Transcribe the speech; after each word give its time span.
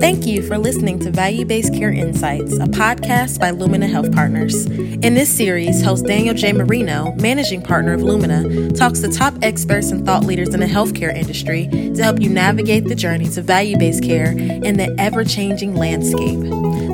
Thank 0.00 0.26
you 0.26 0.42
for 0.42 0.58
listening 0.58 1.00
to 1.00 1.10
Value 1.10 1.44
Based 1.44 1.74
Care 1.74 1.90
Insights, 1.90 2.54
a 2.54 2.66
podcast 2.66 3.40
by 3.40 3.50
Lumina 3.50 3.88
Health 3.88 4.12
Partners. 4.12 4.66
In 4.66 5.14
this 5.14 5.28
series, 5.28 5.82
host 5.82 6.06
Daniel 6.06 6.36
J. 6.36 6.52
Marino, 6.52 7.12
managing 7.16 7.62
partner 7.62 7.94
of 7.94 8.02
Lumina, 8.02 8.70
talks 8.74 9.00
to 9.00 9.08
top 9.08 9.34
experts 9.42 9.90
and 9.90 10.06
thought 10.06 10.24
leaders 10.24 10.54
in 10.54 10.60
the 10.60 10.66
healthcare 10.66 11.12
industry 11.12 11.66
to 11.66 12.00
help 12.00 12.20
you 12.20 12.30
navigate 12.30 12.84
the 12.84 12.94
journey 12.94 13.28
to 13.30 13.42
value 13.42 13.76
based 13.76 14.04
care 14.04 14.30
in 14.38 14.76
the 14.76 14.94
ever 14.98 15.24
changing 15.24 15.74
landscape. 15.74 16.38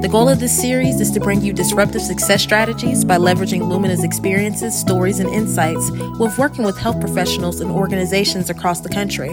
The 0.01 0.09
goal 0.11 0.31
of 0.31 0.41
this 0.41 0.59
series 0.59 0.99
is 0.99 1.11
to 1.11 1.21
bring 1.21 1.43
you 1.43 1.53
disruptive 1.53 2.01
success 2.01 2.43
strategies 2.43 3.05
by 3.05 3.19
leveraging 3.19 3.69
Lumina's 3.69 4.03
experiences, 4.03 4.79
stories, 4.79 5.19
and 5.19 5.29
insights 5.29 5.91
with 6.19 6.39
working 6.39 6.65
with 6.65 6.79
health 6.79 7.01
professionals 7.01 7.61
and 7.61 7.71
organizations 7.71 8.49
across 8.49 8.81
the 8.81 8.89
country. 8.89 9.31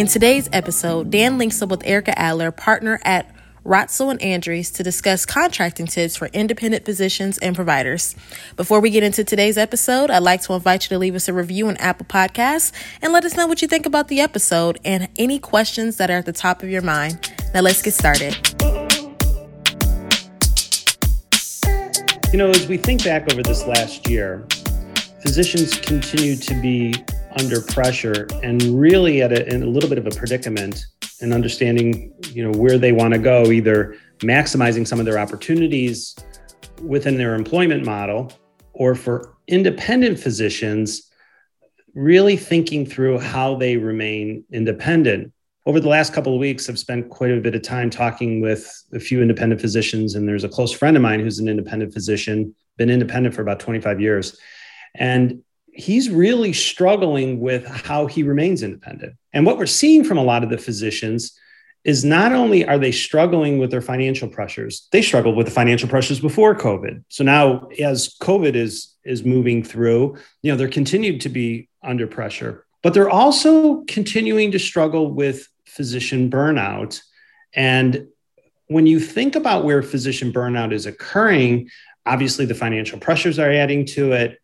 In 0.00 0.06
today's 0.06 0.48
episode, 0.50 1.10
Dan 1.10 1.36
links 1.36 1.60
up 1.60 1.68
with 1.68 1.86
Erica 1.86 2.18
Adler, 2.18 2.50
partner 2.50 2.98
at 3.04 3.30
Roetzel 3.66 4.10
and 4.10 4.20
Andress, 4.20 4.74
to 4.76 4.82
discuss 4.82 5.26
contracting 5.26 5.84
tips 5.84 6.16
for 6.16 6.28
independent 6.28 6.86
physicians 6.86 7.36
and 7.36 7.54
providers. 7.54 8.16
Before 8.56 8.80
we 8.80 8.88
get 8.88 9.02
into 9.02 9.24
today's 9.24 9.58
episode, 9.58 10.10
I'd 10.10 10.22
like 10.22 10.40
to 10.44 10.54
invite 10.54 10.84
you 10.84 10.88
to 10.94 10.98
leave 10.98 11.14
us 11.14 11.28
a 11.28 11.34
review 11.34 11.68
on 11.68 11.76
Apple 11.76 12.06
Podcasts 12.06 12.72
and 13.02 13.12
let 13.12 13.26
us 13.26 13.36
know 13.36 13.46
what 13.46 13.60
you 13.60 13.68
think 13.68 13.84
about 13.84 14.08
the 14.08 14.20
episode 14.20 14.80
and 14.86 15.06
any 15.18 15.38
questions 15.38 15.98
that 15.98 16.10
are 16.10 16.16
at 16.16 16.24
the 16.24 16.32
top 16.32 16.62
of 16.62 16.70
your 16.70 16.80
mind. 16.80 17.30
Now 17.52 17.60
let's 17.60 17.82
get 17.82 17.92
started. 17.92 18.38
You 22.32 22.38
know, 22.38 22.48
as 22.48 22.66
we 22.66 22.78
think 22.78 23.04
back 23.04 23.30
over 23.30 23.42
this 23.42 23.66
last 23.66 24.08
year, 24.08 24.46
physicians 25.22 25.78
continue 25.80 26.34
to 26.34 26.54
be 26.62 26.94
under 27.38 27.60
pressure 27.60 28.26
and 28.42 28.62
really 28.62 29.22
at 29.22 29.32
a, 29.32 29.46
in 29.52 29.62
a 29.62 29.66
little 29.66 29.88
bit 29.88 29.98
of 29.98 30.06
a 30.06 30.10
predicament 30.10 30.86
and 31.20 31.34
understanding 31.34 32.12
you 32.32 32.42
know 32.42 32.58
where 32.58 32.78
they 32.78 32.92
want 32.92 33.12
to 33.12 33.18
go 33.18 33.46
either 33.46 33.96
maximizing 34.20 34.86
some 34.86 34.98
of 34.98 35.04
their 35.04 35.18
opportunities 35.18 36.16
within 36.82 37.16
their 37.18 37.34
employment 37.34 37.84
model 37.84 38.32
or 38.72 38.94
for 38.94 39.36
independent 39.46 40.18
physicians 40.18 41.10
really 41.94 42.36
thinking 42.36 42.86
through 42.86 43.18
how 43.18 43.56
they 43.56 43.76
remain 43.76 44.44
independent. 44.52 45.32
Over 45.66 45.80
the 45.80 45.88
last 45.88 46.14
couple 46.14 46.32
of 46.32 46.40
weeks 46.40 46.68
i've 46.70 46.78
spent 46.78 47.10
quite 47.10 47.30
a 47.30 47.40
bit 47.40 47.54
of 47.54 47.62
time 47.62 47.90
talking 47.90 48.40
with 48.40 48.82
a 48.94 48.98
few 48.98 49.20
independent 49.20 49.60
physicians 49.60 50.14
and 50.14 50.26
there's 50.26 50.44
a 50.44 50.48
close 50.48 50.72
friend 50.72 50.96
of 50.96 51.02
mine 51.02 51.20
who's 51.20 51.38
an 51.38 51.48
independent 51.48 51.92
physician 51.92 52.54
been 52.78 52.88
independent 52.88 53.34
for 53.34 53.42
about 53.42 53.60
25 53.60 54.00
years 54.00 54.38
and 54.94 55.42
he's 55.72 56.10
really 56.10 56.52
struggling 56.52 57.40
with 57.40 57.66
how 57.66 58.06
he 58.06 58.22
remains 58.22 58.62
independent. 58.62 59.14
And 59.32 59.46
what 59.46 59.58
we're 59.58 59.66
seeing 59.66 60.04
from 60.04 60.18
a 60.18 60.24
lot 60.24 60.42
of 60.42 60.50
the 60.50 60.58
physicians 60.58 61.38
is 61.84 62.04
not 62.04 62.32
only 62.32 62.66
are 62.66 62.78
they 62.78 62.92
struggling 62.92 63.58
with 63.58 63.70
their 63.70 63.80
financial 63.80 64.28
pressures, 64.28 64.88
they 64.92 65.00
struggled 65.00 65.36
with 65.36 65.46
the 65.46 65.52
financial 65.52 65.88
pressures 65.88 66.20
before 66.20 66.54
COVID. 66.54 67.04
So 67.08 67.24
now 67.24 67.68
as 67.78 68.14
COVID 68.20 68.54
is 68.54 68.94
is 69.04 69.24
moving 69.24 69.62
through, 69.62 70.18
you 70.42 70.52
know, 70.52 70.56
they're 70.56 70.68
continued 70.68 71.22
to 71.22 71.30
be 71.30 71.68
under 71.82 72.06
pressure, 72.06 72.66
but 72.82 72.92
they're 72.92 73.08
also 73.08 73.82
continuing 73.84 74.50
to 74.52 74.58
struggle 74.58 75.10
with 75.10 75.48
physician 75.64 76.30
burnout. 76.30 77.00
And 77.54 78.08
when 78.66 78.86
you 78.86 79.00
think 79.00 79.36
about 79.36 79.64
where 79.64 79.82
physician 79.82 80.32
burnout 80.32 80.72
is 80.72 80.84
occurring, 80.84 81.70
obviously 82.04 82.44
the 82.44 82.54
financial 82.54 82.98
pressures 82.98 83.38
are 83.38 83.50
adding 83.50 83.86
to 83.86 84.12
it 84.12 84.39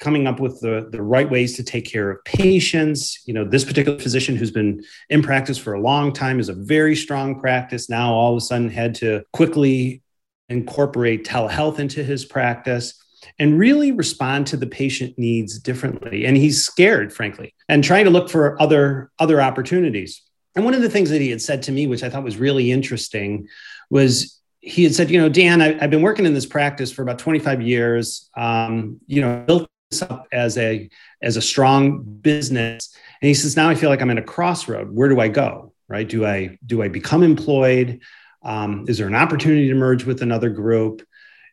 coming 0.00 0.26
up 0.26 0.40
with 0.40 0.60
the, 0.60 0.88
the 0.90 1.02
right 1.02 1.30
ways 1.30 1.54
to 1.56 1.62
take 1.62 1.84
care 1.84 2.10
of 2.10 2.24
patients. 2.24 3.22
You 3.26 3.34
know, 3.34 3.44
this 3.44 3.64
particular 3.64 3.98
physician 3.98 4.34
who's 4.34 4.50
been 4.50 4.82
in 5.10 5.22
practice 5.22 5.58
for 5.58 5.74
a 5.74 5.80
long 5.80 6.12
time 6.12 6.40
is 6.40 6.48
a 6.48 6.54
very 6.54 6.96
strong 6.96 7.38
practice. 7.38 7.88
Now 7.88 8.12
all 8.12 8.32
of 8.32 8.38
a 8.38 8.40
sudden 8.40 8.70
had 8.70 8.94
to 8.96 9.22
quickly 9.32 10.02
incorporate 10.48 11.24
telehealth 11.24 11.78
into 11.78 12.02
his 12.02 12.24
practice 12.24 12.94
and 13.38 13.58
really 13.58 13.92
respond 13.92 14.46
to 14.48 14.56
the 14.56 14.66
patient 14.66 15.18
needs 15.18 15.58
differently. 15.58 16.24
And 16.24 16.36
he's 16.36 16.64
scared, 16.64 17.12
frankly, 17.12 17.54
and 17.68 17.84
trying 17.84 18.06
to 18.06 18.10
look 18.10 18.30
for 18.30 18.60
other, 18.60 19.10
other 19.18 19.40
opportunities. 19.40 20.22
And 20.56 20.64
one 20.64 20.74
of 20.74 20.82
the 20.82 20.90
things 20.90 21.10
that 21.10 21.20
he 21.20 21.30
had 21.30 21.42
said 21.42 21.62
to 21.64 21.72
me, 21.72 21.86
which 21.86 22.02
I 22.02 22.10
thought 22.10 22.24
was 22.24 22.38
really 22.38 22.72
interesting, 22.72 23.48
was 23.90 24.40
he 24.60 24.84
had 24.84 24.94
said, 24.94 25.10
you 25.10 25.20
know, 25.20 25.28
Dan, 25.28 25.60
I, 25.60 25.74
have 25.74 25.90
been 25.90 26.02
working 26.02 26.26
in 26.26 26.34
this 26.34 26.46
practice 26.46 26.90
for 26.90 27.02
about 27.02 27.18
25 27.18 27.62
years. 27.62 28.28
Um, 28.36 29.00
you 29.06 29.20
know, 29.20 29.44
built 29.46 29.70
up 30.02 30.26
as 30.32 30.56
a 30.56 30.88
as 31.22 31.36
a 31.36 31.42
strong 31.42 32.02
business. 32.02 32.94
And 33.20 33.28
he 33.28 33.34
says 33.34 33.56
now 33.56 33.68
i 33.68 33.74
feel 33.74 33.90
like 33.90 34.00
i'm 34.00 34.10
in 34.10 34.18
a 34.18 34.22
crossroad. 34.22 34.90
Where 34.90 35.08
do 35.08 35.20
i 35.20 35.28
go 35.28 35.72
right? 35.90 36.08
Do 36.08 36.24
i 36.24 36.56
do 36.64 36.82
i 36.82 36.88
become 36.88 37.22
employed? 37.22 38.00
Um, 38.42 38.86
is 38.88 38.96
there 38.96 39.08
an 39.08 39.14
opportunity 39.14 39.68
to 39.68 39.74
merge 39.74 40.04
with 40.04 40.22
another 40.22 40.48
group? 40.48 41.06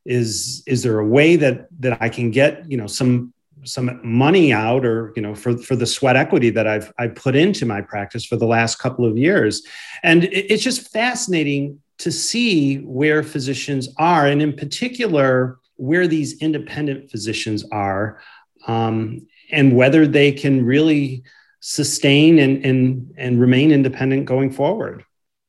Is 0.06 0.64
is 0.66 0.84
there 0.84 1.00
a 1.00 1.06
way 1.06 1.36
that 1.36 1.68
that 1.80 2.02
i 2.02 2.08
can 2.08 2.32
get 2.32 2.70
you 2.72 2.78
know 2.78 2.88
some 2.88 3.34
some 3.64 4.00
money 4.04 4.54
out 4.54 4.86
or 4.86 5.12
you 5.18 5.22
know 5.22 5.36
for 5.36 5.58
for 5.58 5.76
the 5.76 5.86
sweat 5.86 6.16
equity 6.16 6.50
that 6.52 6.66
i've 6.66 6.94
i 6.98 7.08
put 7.08 7.36
into 7.36 7.66
my 7.66 7.82
practice 7.82 8.24
for 8.24 8.38
the 8.38 8.46
last 8.46 8.78
couple 8.78 9.04
of 9.04 9.18
years? 9.18 9.64
And 10.04 10.24
it, 10.24 10.52
it's 10.52 10.64
just 10.64 10.92
fascinating 10.92 11.82
to 11.98 12.12
see 12.12 12.78
where 12.78 13.24
physicians 13.24 13.90
are. 13.98 14.28
And 14.28 14.40
in 14.40 14.54
particular 14.54 15.58
where 15.78 16.08
these 16.08 16.42
independent 16.42 17.10
physicians 17.10 17.64
are 17.72 18.20
um, 18.68 19.28
and 19.52 19.76
whether 19.76 20.06
they 20.06 20.32
can 20.32 20.66
really 20.66 21.24
sustain 21.60 22.40
and, 22.40 22.66
and, 22.66 23.14
and 23.18 23.40
remain 23.40 23.72
independent 23.72 24.26
going 24.26 24.52
forward. 24.52 25.04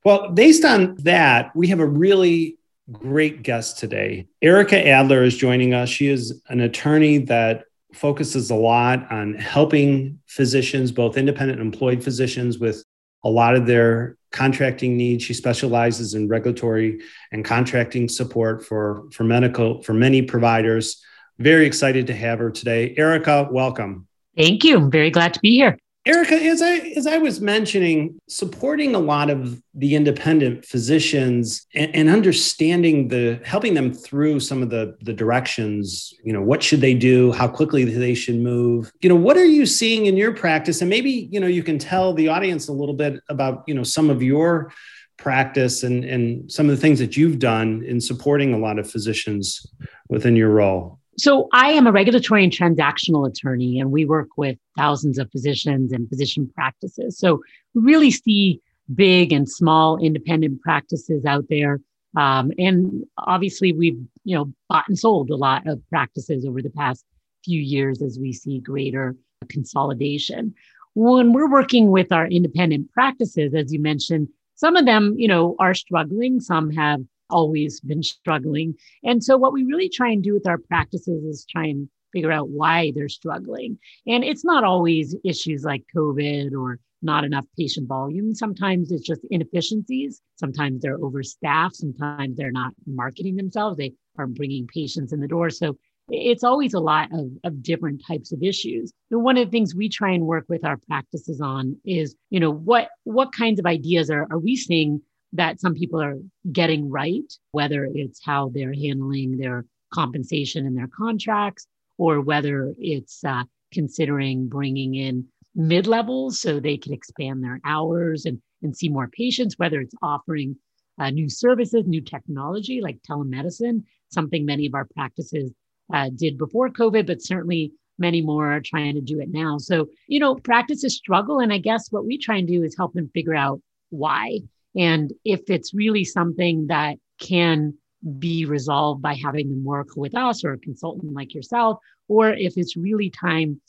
Well, 0.05 0.31
based 0.31 0.65
on 0.65 0.97
that, 1.03 1.55
we 1.55 1.69
have 1.69 1.81
a 1.81 1.87
really 1.87 2.59
great 2.91 3.43
guest 3.43 3.79
today. 3.79 4.27
Erica 4.41 4.87
Adler 4.87 5.23
is 5.25 5.37
joining 5.37 5.75
us. 5.75 5.89
She 5.89 6.09
is 6.09 6.41
an 6.49 6.61
attorney 6.61 7.19
that 7.19 7.65
focuses 7.95 8.51
a 8.51 8.55
lot 8.55 9.11
on 9.11 9.35
helping 9.35 10.21
physicians, 10.27 10.93
both 10.93 11.17
independent 11.17 11.61
and 11.61 11.73
employed 11.73 12.03
physicians, 12.05 12.59
with 12.59 12.85
a 13.25 13.29
lot 13.29 13.57
of 13.57 13.67
their 13.67 14.18
contracting 14.31 14.97
needs. 14.97 15.25
She 15.25 15.35
specializes 15.35 16.15
in 16.15 16.29
regulatory 16.29 17.01
and 17.33 17.45
contracting 17.45 18.09
support 18.09 18.65
for, 18.65 19.05
for 19.13 19.25
medical 19.25 19.83
for 19.83 19.95
many 19.95 20.23
providers. 20.23 21.03
Very 21.39 21.67
excited 21.67 22.07
to 22.09 22.15
have 22.15 22.39
her 22.39 22.51
today. 22.51 22.95
Erica, 22.97 23.49
welcome. 23.51 24.07
Thank 24.37 24.65
you. 24.65 24.77
I'm 24.77 24.91
very 24.91 25.11
glad 25.11 25.35
to 25.35 25.41
be 25.41 25.53
here. 25.53 25.79
Erica, 26.09 26.37
as 26.37 26.63
I 26.63 26.79
as 26.97 27.07
I 27.07 27.19
was 27.19 27.39
mentioning, 27.39 28.19
supporting 28.29 28.95
a 28.95 28.99
lot 28.99 29.29
of 29.29 29.61
the 29.75 29.95
independent 29.95 30.65
physicians 30.65 31.67
and, 31.75 31.95
and, 31.95 32.09
understanding 32.09 33.09
the 33.09 33.39
helping 33.45 33.75
them 33.75 33.93
through 33.93 34.41
some 34.41 34.63
of 34.63 34.71
the 34.71 34.97
the 35.03 35.13
directions, 35.13 36.15
you 36.25 36.33
know, 36.33 36.41
what 36.41 36.63
should 36.63 36.81
they 36.81 36.95
do, 36.95 37.31
how 37.33 37.47
quickly 37.47 37.85
they 37.85 38.15
should 38.15 38.37
move. 38.37 38.91
You 39.03 39.11
know, 39.11 39.17
what 39.17 39.37
are 39.37 39.45
you 39.45 39.67
seeing 39.67 40.07
in 40.07 40.17
your 40.17 40.33
practice? 40.33 40.81
And 40.81 40.89
maybe, 40.89 41.29
you 41.31 41.41
know, 41.41 41.47
you 41.47 41.63
can 41.63 41.79
tell 41.79 42.15
the 42.15 42.29
audience 42.29 42.69
a 42.69 42.73
little 42.73 42.95
bit 42.95 43.21
about, 43.29 43.65
you 43.67 43.75
know, 43.75 43.83
some 43.83 44.09
of 44.09 44.23
your 44.23 44.73
practice 45.19 45.83
and 45.83 46.07
and 46.07 46.51
some 46.51 46.71
of 46.71 46.75
the 46.75 46.81
things 46.81 47.01
that 47.01 47.19
you've 47.19 47.39
done 47.39 47.85
in 47.85 48.01
supporting 48.01 48.55
a 48.55 48.59
lot 48.59 48.79
of 48.79 48.91
physicians 48.91 49.67
within 50.09 50.37
your 50.37 50.49
role. 50.49 50.98
So 51.19 51.49
I 51.53 51.73
am 51.73 51.89
a 51.89 51.93
regulatory 51.93 52.45
and 52.45 52.53
transactional 52.53 53.29
attorney, 53.29 53.81
and 53.81 53.91
we 53.91 54.05
work 54.05 54.29
with 54.37 54.57
thousands 54.77 55.19
of 55.19 55.29
physicians 55.33 55.93
and 55.93 56.09
physician 56.09 56.49
practices. 56.55 57.19
So 57.19 57.43
we 57.75 57.83
really 57.83 58.13
see 58.13 58.61
big 58.95 59.33
and 59.33 59.49
small 59.49 59.99
independent 59.99 60.61
practices 60.63 61.25
out 61.25 61.47
there. 61.51 61.81
Um, 62.17 62.53
and 62.57 63.05
obviously, 63.19 63.73
we've 63.73 63.99
you 64.23 64.37
know 64.37 64.53
bought 64.69 64.87
and 64.89 64.99
sold 64.99 65.31
a 65.31 65.37
lot 65.37 65.67
of 65.67 65.83
practices 65.91 66.47
over 66.47 66.63
the 66.63 66.71
past 66.71 67.05
few 67.45 67.61
years 67.61 68.01
as 68.01 68.19
we 68.19 68.33
see 68.33 68.61
greater 68.61 69.17
consolidation. 69.49 70.55
When 70.95 71.33
we're 71.33 71.51
working 71.51 71.91
with 71.91 72.13
our 72.13 72.29
independent 72.29 72.93
practices, 72.93 73.55
as 73.55 73.73
you 73.73 73.81
mentioned, 73.81 74.29
some 74.55 74.77
of 74.77 74.87
them 74.87 75.17
you 75.19 75.27
know 75.27 75.57
are 75.59 75.75
struggling. 75.75 76.41
Some 76.41 76.71
have 76.71 77.01
always 77.31 77.81
been 77.81 78.03
struggling. 78.03 78.75
And 79.05 79.23
so, 79.23 79.37
what 79.37 79.53
we 79.53 79.65
really 79.65 79.89
try 79.89 80.11
and 80.11 80.23
do 80.23 80.35
with 80.35 80.47
our 80.47 80.59
practices 80.59 81.25
is 81.25 81.47
try 81.49 81.67
and 81.67 81.89
figure 82.13 82.33
out 82.33 82.49
why 82.49 82.93
they're 82.95 83.09
struggling. 83.09 83.79
And 84.07 84.25
it's 84.25 84.45
not 84.45 84.65
always 84.65 85.15
issues 85.25 85.65
like 85.65 85.85
COVID 85.95 86.53
or 86.53 86.79
not 87.03 87.25
enough 87.25 87.45
patient 87.57 87.89
volume. 87.89 88.35
Sometimes 88.35 88.91
it's 88.91 89.07
just 89.07 89.21
inefficiencies. 89.31 90.21
Sometimes 90.37 90.83
they're 90.83 90.99
overstaffed. 90.99 91.77
Sometimes 91.77 92.37
they're 92.37 92.51
not 92.51 92.73
marketing 92.87 93.37
themselves. 93.37 93.77
They 93.77 93.93
are 94.19 94.27
bringing 94.27 94.67
patients 94.67 95.13
in 95.13 95.21
the 95.21 95.29
door. 95.29 95.51
So 95.51 95.77
it's 96.11 96.43
always 96.43 96.75
a 96.75 96.81
lot 96.81 97.11
of, 97.13 97.31
of 97.45 97.63
different 97.63 98.03
types 98.07 98.33
of 98.33 98.43
issues. 98.43 98.93
And 99.11 99.23
one 99.23 99.37
of 99.37 99.47
the 99.47 99.51
things 99.51 99.75
we 99.75 99.89
try 99.89 100.13
and 100.13 100.27
work 100.27 100.47
with 100.49 100.65
our 100.65 100.79
practices 100.89 101.41
on 101.41 101.77
is, 101.85 102.17
you 102.31 102.41
know, 102.41 102.51
what 102.51 102.89
what 103.05 103.33
kinds 103.33 103.61
of 103.61 103.67
ideas 103.67 104.11
are, 104.11 104.27
are 104.31 104.39
we 104.39 104.57
seeing 104.57 105.03
that 105.33 105.61
some 105.61 105.75
people 105.75 106.01
are 106.01 106.19
getting 106.51 106.91
right, 106.91 107.33
whether 107.53 107.89
it's 107.93 108.21
how 108.25 108.51
they're 108.53 108.75
handling 108.75 109.37
their 109.37 109.65
compensation 109.93 110.67
in 110.67 110.75
their 110.75 110.89
contracts 110.89 111.67
or 111.99 112.21
whether 112.21 112.75
it's 112.79 113.25
uh, 113.25 113.43
considering 113.73 114.49
bringing 114.49 114.95
in 114.95 115.27
mid 115.55 115.87
levels 115.87 116.41
so 116.41 116.61
they 116.61 116.77
can 116.77 116.93
expand 116.93 117.43
their 117.43 117.61
hours 117.65 118.25
and, 118.25 118.41
and 118.63 118.77
see 118.77 118.89
more 118.89 119.09
patients, 119.09 119.59
whether 119.59 119.81
it's 119.81 119.95
offering 120.03 120.57
uh, 120.99 121.11
new 121.11 121.29
services, 121.29 121.87
new 121.87 122.01
technology 122.01 122.81
like 122.81 122.99
telemedicine, 123.09 123.83
something 124.09 124.45
many 124.45 124.67
of 124.67 124.75
our 124.75 124.87
practices 124.95 125.53
uh, 125.93 126.11
did 126.15 126.39
before 126.39 126.69
COVID, 126.71 127.07
but 127.07 127.23
certainly 127.23 127.73
many 127.99 128.23
more 128.23 128.53
are 128.53 128.61
trying 128.61 128.95
to 128.95 129.01
do 129.01 129.21
it 129.21 129.29
now. 129.31 129.59
So, 129.59 129.89
you 130.07 130.21
know, 130.21 130.35
practices 130.37 130.97
struggle. 130.97 131.41
And 131.41 131.53
I 131.53 131.59
guess 131.59 131.91
what 131.91 132.07
we 132.07 132.19
try 132.19 132.37
and 132.37 132.49
do 132.49 132.63
is 132.63 132.77
help 132.77 132.95
them 132.95 133.11
figure 133.13 133.35
out 133.35 133.61
why. 133.91 134.41
And 134.77 135.13
if 135.25 135.49
it's 135.49 135.75
really 135.75 136.05
something 136.05 136.67
that 136.69 136.97
can 137.21 137.75
be 138.19 138.45
resolved 138.45 139.03
by 139.03 139.15
having 139.15 139.49
them 139.49 139.65
work 139.65 139.89
with 139.97 140.17
us 140.17 140.45
or 140.45 140.53
a 140.53 140.59
consultant 140.59 141.13
like 141.13 141.35
yourself, 141.35 141.79
or 142.07 142.31
if 142.31 142.57
it's 142.57 142.77
really 142.77 143.11
time 143.11 143.61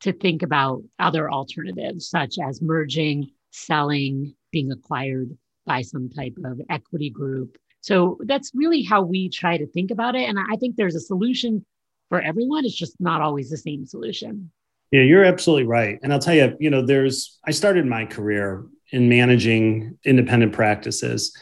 to 0.00 0.12
think 0.12 0.42
about 0.42 0.82
other 0.98 1.30
alternatives, 1.30 2.08
such 2.08 2.36
as 2.38 2.62
merging, 2.62 3.30
selling, 3.50 4.34
being 4.52 4.70
acquired 4.70 5.36
by 5.66 5.82
some 5.82 6.08
type 6.10 6.36
of 6.44 6.60
equity 6.70 7.10
group. 7.10 7.56
So 7.80 8.18
that's 8.24 8.52
really 8.54 8.82
how 8.82 9.02
we 9.02 9.28
try 9.28 9.56
to 9.56 9.66
think 9.66 9.90
about 9.90 10.14
it. 10.14 10.28
And 10.28 10.38
I 10.38 10.56
think 10.56 10.76
there's 10.76 10.94
a 10.94 11.00
solution 11.00 11.64
for 12.08 12.20
everyone. 12.20 12.64
It's 12.64 12.74
just 12.74 13.00
not 13.00 13.20
always 13.20 13.50
the 13.50 13.56
same 13.56 13.86
solution. 13.86 14.50
Yeah, 14.90 15.02
you're 15.02 15.24
absolutely 15.24 15.66
right. 15.66 15.98
And 16.02 16.12
I'll 16.12 16.18
tell 16.18 16.34
you, 16.34 16.56
you 16.58 16.70
know, 16.70 16.84
there's, 16.84 17.38
I 17.46 17.50
started 17.50 17.84
my 17.86 18.06
career 18.06 18.64
in 18.90 19.08
managing 19.08 19.98
independent 20.04 20.52
practices. 20.52 21.36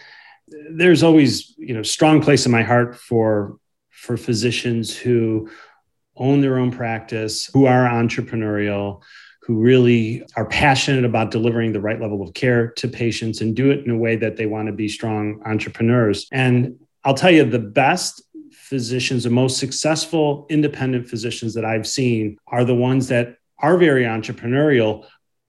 There's 0.71 1.03
always, 1.03 1.55
you 1.59 1.75
know, 1.75 1.83
strong 1.83 2.23
place 2.23 2.47
in 2.47 2.53
my 2.53 2.63
heart 2.63 2.97
for, 2.97 3.59
for 3.91 4.17
physicians 4.17 4.97
who 4.97 5.51
own 6.17 6.41
their 6.41 6.59
own 6.59 6.71
practice, 6.71 7.47
who 7.53 7.67
are 7.67 7.89
entrepreneurial, 7.89 9.03
who 9.43 9.61
really 9.61 10.25
are 10.37 10.47
passionate 10.47 11.05
about 11.05 11.31
delivering 11.31 11.73
the 11.73 11.81
right 11.81 12.01
level 12.01 12.21
of 12.23 12.35
care 12.35 12.69
to 12.73 12.89
patients 12.89 13.41
and 13.41 13.55
do 13.55 13.71
it 13.71 13.85
in 13.85 13.91
a 13.91 13.97
way 13.97 14.17
that 14.17 14.37
they 14.37 14.47
want 14.47 14.67
to 14.67 14.73
be 14.73 14.89
strong 14.89 15.41
entrepreneurs. 15.47 16.27
And 16.33 16.79
I'll 17.05 17.15
tell 17.15 17.31
you, 17.31 17.45
the 17.45 17.61
best 17.61 18.23
physicians, 18.51 19.23
the 19.23 19.31
most 19.31 19.59
successful 19.59 20.47
independent 20.51 21.09
physicians 21.09 21.55
that 21.55 21.65
I've 21.65 21.87
seen 21.87 22.37
are 22.49 22.65
the 22.65 22.75
ones 22.75 23.07
that 23.09 23.37
are 23.61 23.79
very 23.79 24.03
entrepreneurial, 24.03 25.07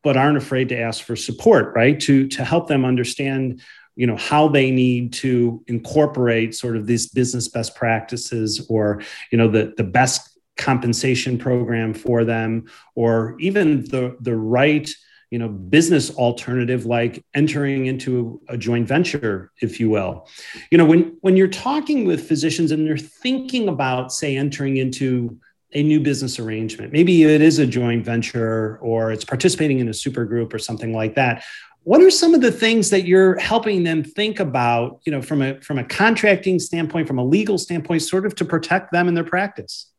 but 0.07 0.15
aren't 0.15 0.37
afraid 0.37 0.69
to 0.69 0.79
ask 0.79 1.03
for 1.03 1.17
support, 1.17 1.75
right? 1.75 1.99
To, 1.99 2.29
to 2.29 2.45
help 2.45 2.69
them 2.69 2.85
understand 2.85 3.61
you 3.97 4.07
know 4.07 4.15
how 4.15 4.47
they 4.47 4.71
need 4.71 5.11
to 5.11 5.61
incorporate 5.67 6.55
sort 6.55 6.77
of 6.77 6.87
these 6.87 7.07
business 7.07 7.49
best 7.49 7.75
practices 7.75 8.65
or 8.69 9.01
you 9.31 9.37
know 9.37 9.49
the 9.49 9.73
the 9.75 9.83
best 9.83 10.39
compensation 10.55 11.37
program 11.37 11.93
for 11.93 12.23
them 12.23 12.67
or 12.95 13.35
even 13.39 13.83
the 13.85 14.15
the 14.21 14.35
right 14.35 14.89
you 15.31 15.39
know 15.39 15.49
business 15.49 16.11
alternative 16.11 16.85
like 16.85 17.25
entering 17.33 17.87
into 17.87 18.39
a 18.47 18.57
joint 18.57 18.87
venture 18.87 19.51
if 19.61 19.79
you 19.79 19.89
will 19.89 20.29
you 20.71 20.77
know 20.77 20.85
when 20.85 21.17
when 21.21 21.35
you're 21.35 21.47
talking 21.47 22.05
with 22.05 22.27
physicians 22.27 22.71
and 22.71 22.87
they're 22.87 22.97
thinking 22.97 23.67
about 23.67 24.13
say 24.13 24.37
entering 24.37 24.77
into 24.77 25.37
a 25.73 25.83
new 25.83 25.99
business 25.99 26.39
arrangement. 26.39 26.93
Maybe 26.93 27.23
it 27.23 27.41
is 27.41 27.59
a 27.59 27.67
joint 27.67 28.05
venture 28.05 28.77
or 28.77 29.11
it's 29.11 29.25
participating 29.25 29.79
in 29.79 29.89
a 29.89 29.93
super 29.93 30.25
group 30.25 30.53
or 30.53 30.59
something 30.59 30.93
like 30.93 31.15
that. 31.15 31.43
What 31.83 32.01
are 32.01 32.09
some 32.09 32.33
of 32.33 32.41
the 32.41 32.51
things 32.51 32.89
that 32.89 33.05
you're 33.05 33.37
helping 33.37 33.83
them 33.83 34.03
think 34.03 34.39
about 34.39 34.99
you 35.05 35.11
know 35.11 35.21
from 35.21 35.41
a 35.41 35.59
from 35.61 35.77
a 35.77 35.83
contracting 35.83 36.59
standpoint 36.59 37.07
from 37.07 37.17
a 37.17 37.23
legal 37.23 37.57
standpoint 37.57 38.01
sort 38.01 38.25
of 38.25 38.35
to 38.35 38.45
protect 38.45 38.91
them 38.91 39.07
in 39.07 39.13
their 39.13 39.23
practice 39.23 39.89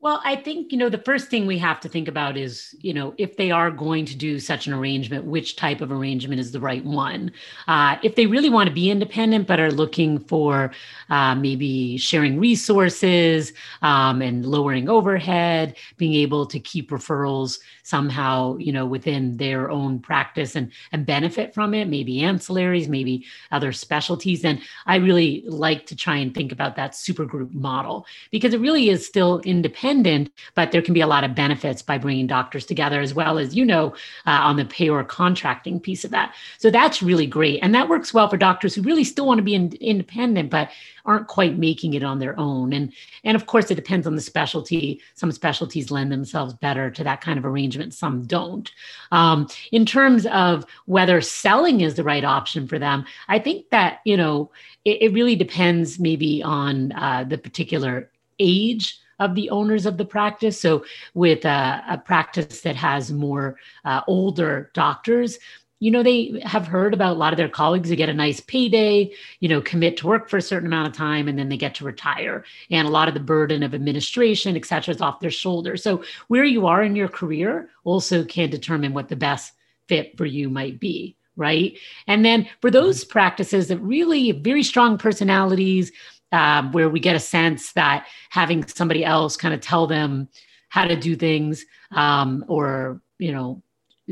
well, 0.00 0.20
I 0.24 0.36
think, 0.36 0.70
you 0.70 0.78
know, 0.78 0.88
the 0.88 0.98
first 0.98 1.28
thing 1.28 1.44
we 1.44 1.58
have 1.58 1.80
to 1.80 1.88
think 1.88 2.06
about 2.06 2.36
is, 2.36 2.72
you 2.80 2.94
know, 2.94 3.14
if 3.18 3.36
they 3.36 3.50
are 3.50 3.68
going 3.68 4.04
to 4.04 4.16
do 4.16 4.38
such 4.38 4.68
an 4.68 4.72
arrangement, 4.72 5.24
which 5.24 5.56
type 5.56 5.80
of 5.80 5.90
arrangement 5.90 6.40
is 6.40 6.52
the 6.52 6.60
right 6.60 6.84
one? 6.84 7.32
Uh, 7.66 7.96
if 8.04 8.14
they 8.14 8.26
really 8.26 8.48
want 8.48 8.68
to 8.68 8.74
be 8.74 8.90
independent, 8.90 9.48
but 9.48 9.58
are 9.58 9.72
looking 9.72 10.20
for 10.20 10.70
uh, 11.10 11.34
maybe 11.34 11.96
sharing 11.96 12.38
resources 12.38 13.52
um, 13.82 14.22
and 14.22 14.46
lowering 14.46 14.88
overhead, 14.88 15.76
being 15.96 16.14
able 16.14 16.46
to 16.46 16.60
keep 16.60 16.90
referrals 16.90 17.58
somehow, 17.82 18.56
you 18.58 18.70
know, 18.70 18.86
within 18.86 19.36
their 19.36 19.68
own 19.68 19.98
practice 19.98 20.54
and, 20.54 20.70
and 20.92 21.06
benefit 21.06 21.52
from 21.52 21.74
it, 21.74 21.88
maybe 21.88 22.18
ancillaries, 22.18 22.86
maybe 22.86 23.24
other 23.50 23.72
specialties, 23.72 24.42
then 24.42 24.60
I 24.86 24.96
really 24.96 25.42
like 25.46 25.86
to 25.86 25.96
try 25.96 26.18
and 26.18 26.32
think 26.32 26.52
about 26.52 26.76
that 26.76 26.92
supergroup 26.92 27.52
model 27.52 28.06
because 28.30 28.54
it 28.54 28.60
really 28.60 28.90
is 28.90 29.04
still 29.04 29.40
independent 29.40 29.87
independent, 29.88 30.30
but 30.54 30.70
there 30.70 30.82
can 30.82 30.94
be 30.94 31.00
a 31.00 31.06
lot 31.06 31.24
of 31.24 31.34
benefits 31.34 31.82
by 31.82 31.98
bringing 31.98 32.26
doctors 32.26 32.66
together, 32.66 33.00
as 33.00 33.14
well 33.14 33.38
as, 33.38 33.54
you 33.54 33.64
know, 33.64 33.94
uh, 34.26 34.40
on 34.42 34.56
the 34.56 34.64
payer 34.64 35.02
contracting 35.04 35.80
piece 35.80 36.04
of 36.04 36.10
that. 36.10 36.34
So 36.58 36.70
that's 36.70 37.02
really 37.02 37.26
great. 37.26 37.60
And 37.62 37.74
that 37.74 37.88
works 37.88 38.12
well 38.12 38.28
for 38.28 38.36
doctors 38.36 38.74
who 38.74 38.82
really 38.82 39.04
still 39.04 39.26
want 39.26 39.38
to 39.38 39.44
be 39.44 39.54
in, 39.54 39.72
independent, 39.80 40.50
but 40.50 40.70
aren't 41.04 41.26
quite 41.26 41.58
making 41.58 41.94
it 41.94 42.02
on 42.02 42.18
their 42.18 42.38
own. 42.38 42.72
And, 42.72 42.92
and 43.24 43.34
of 43.34 43.46
course, 43.46 43.70
it 43.70 43.76
depends 43.76 44.06
on 44.06 44.14
the 44.14 44.20
specialty. 44.20 45.00
Some 45.14 45.32
specialties 45.32 45.90
lend 45.90 46.12
themselves 46.12 46.52
better 46.54 46.90
to 46.90 47.04
that 47.04 47.22
kind 47.22 47.38
of 47.38 47.46
arrangement, 47.46 47.94
some 47.94 48.24
don't. 48.24 48.70
Um, 49.10 49.48
in 49.72 49.86
terms 49.86 50.26
of 50.26 50.66
whether 50.84 51.20
selling 51.20 51.80
is 51.80 51.94
the 51.94 52.04
right 52.04 52.24
option 52.24 52.68
for 52.68 52.78
them, 52.78 53.06
I 53.28 53.38
think 53.38 53.70
that, 53.70 54.00
you 54.04 54.16
know, 54.16 54.50
it, 54.84 55.02
it 55.02 55.12
really 55.12 55.36
depends 55.36 55.98
maybe 55.98 56.42
on 56.42 56.92
uh, 56.92 57.24
the 57.24 57.38
particular 57.38 58.10
age 58.38 58.98
of 59.18 59.34
the 59.34 59.50
owners 59.50 59.86
of 59.86 59.96
the 59.96 60.04
practice. 60.04 60.60
So, 60.60 60.84
with 61.14 61.44
a, 61.44 61.82
a 61.88 61.98
practice 61.98 62.60
that 62.62 62.76
has 62.76 63.12
more 63.12 63.56
uh, 63.84 64.02
older 64.06 64.70
doctors, 64.74 65.38
you 65.80 65.90
know, 65.92 66.02
they 66.02 66.40
have 66.44 66.66
heard 66.66 66.92
about 66.92 67.14
a 67.14 67.18
lot 67.18 67.32
of 67.32 67.36
their 67.36 67.48
colleagues 67.48 67.88
who 67.88 67.96
get 67.96 68.08
a 68.08 68.14
nice 68.14 68.40
payday, 68.40 69.12
you 69.38 69.48
know, 69.48 69.60
commit 69.60 69.96
to 69.98 70.08
work 70.08 70.28
for 70.28 70.36
a 70.36 70.42
certain 70.42 70.66
amount 70.66 70.88
of 70.88 70.92
time, 70.94 71.28
and 71.28 71.38
then 71.38 71.48
they 71.48 71.56
get 71.56 71.76
to 71.76 71.84
retire. 71.84 72.44
And 72.70 72.88
a 72.88 72.90
lot 72.90 73.08
of 73.08 73.14
the 73.14 73.20
burden 73.20 73.62
of 73.62 73.74
administration, 73.74 74.56
et 74.56 74.64
cetera, 74.64 74.94
is 74.94 75.00
off 75.00 75.20
their 75.20 75.30
shoulders. 75.30 75.82
So, 75.82 76.02
where 76.26 76.44
you 76.44 76.66
are 76.66 76.82
in 76.82 76.96
your 76.96 77.08
career 77.08 77.70
also 77.84 78.24
can 78.24 78.50
determine 78.50 78.92
what 78.92 79.08
the 79.08 79.16
best 79.16 79.52
fit 79.86 80.16
for 80.16 80.26
you 80.26 80.50
might 80.50 80.80
be 80.80 81.16
right? 81.38 81.78
And 82.08 82.24
then 82.24 82.48
for 82.60 82.68
those 82.68 83.04
practices 83.04 83.68
that 83.68 83.78
really 83.78 84.32
very 84.32 84.64
strong 84.64 84.98
personalities, 84.98 85.92
um, 86.32 86.72
where 86.72 86.88
we 86.88 87.00
get 87.00 87.16
a 87.16 87.20
sense 87.20 87.72
that 87.72 88.06
having 88.30 88.66
somebody 88.66 89.04
else 89.04 89.36
kind 89.36 89.54
of 89.54 89.60
tell 89.60 89.86
them 89.86 90.28
how 90.68 90.84
to 90.84 90.96
do 90.96 91.16
things 91.16 91.64
um, 91.92 92.44
or 92.48 93.00
you 93.18 93.32
know 93.32 93.62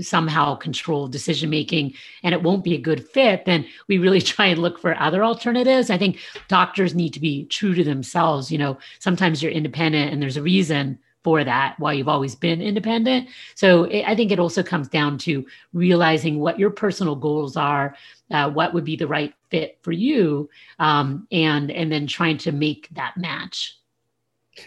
somehow 0.00 0.54
control 0.54 1.08
decision 1.08 1.48
making 1.48 1.94
and 2.22 2.34
it 2.34 2.42
won't 2.42 2.62
be 2.62 2.74
a 2.74 2.80
good 2.80 3.08
fit 3.08 3.46
then 3.46 3.64
we 3.88 3.96
really 3.96 4.20
try 4.34 4.46
and 4.46 4.60
look 4.60 4.78
for 4.78 4.98
other 5.00 5.24
alternatives. 5.24 5.90
I 5.90 5.98
think 5.98 6.18
doctors 6.48 6.94
need 6.94 7.14
to 7.14 7.20
be 7.20 7.46
true 7.46 7.74
to 7.74 7.84
themselves. 7.84 8.50
You 8.50 8.58
know 8.58 8.78
sometimes 8.98 9.42
you're 9.42 9.52
independent 9.52 10.12
and 10.12 10.22
there's 10.22 10.36
a 10.36 10.42
reason 10.42 10.98
for 11.26 11.42
that 11.42 11.74
why 11.80 11.92
you've 11.92 12.06
always 12.06 12.36
been 12.36 12.62
independent. 12.62 13.28
So 13.56 13.84
it, 13.84 14.04
i 14.06 14.14
think 14.14 14.30
it 14.30 14.38
also 14.38 14.62
comes 14.62 14.86
down 14.86 15.18
to 15.26 15.44
realizing 15.72 16.38
what 16.38 16.56
your 16.56 16.70
personal 16.70 17.16
goals 17.16 17.56
are 17.56 17.96
uh, 18.30 18.48
what 18.48 18.72
would 18.72 18.84
be 18.84 18.94
the 18.94 19.08
right 19.08 19.34
fit 19.50 19.78
for 19.82 19.90
you 19.90 20.48
um, 20.78 21.26
and 21.32 21.72
and 21.72 21.90
then 21.90 22.06
trying 22.06 22.38
to 22.38 22.52
make 22.52 22.88
that 22.92 23.16
match. 23.16 23.76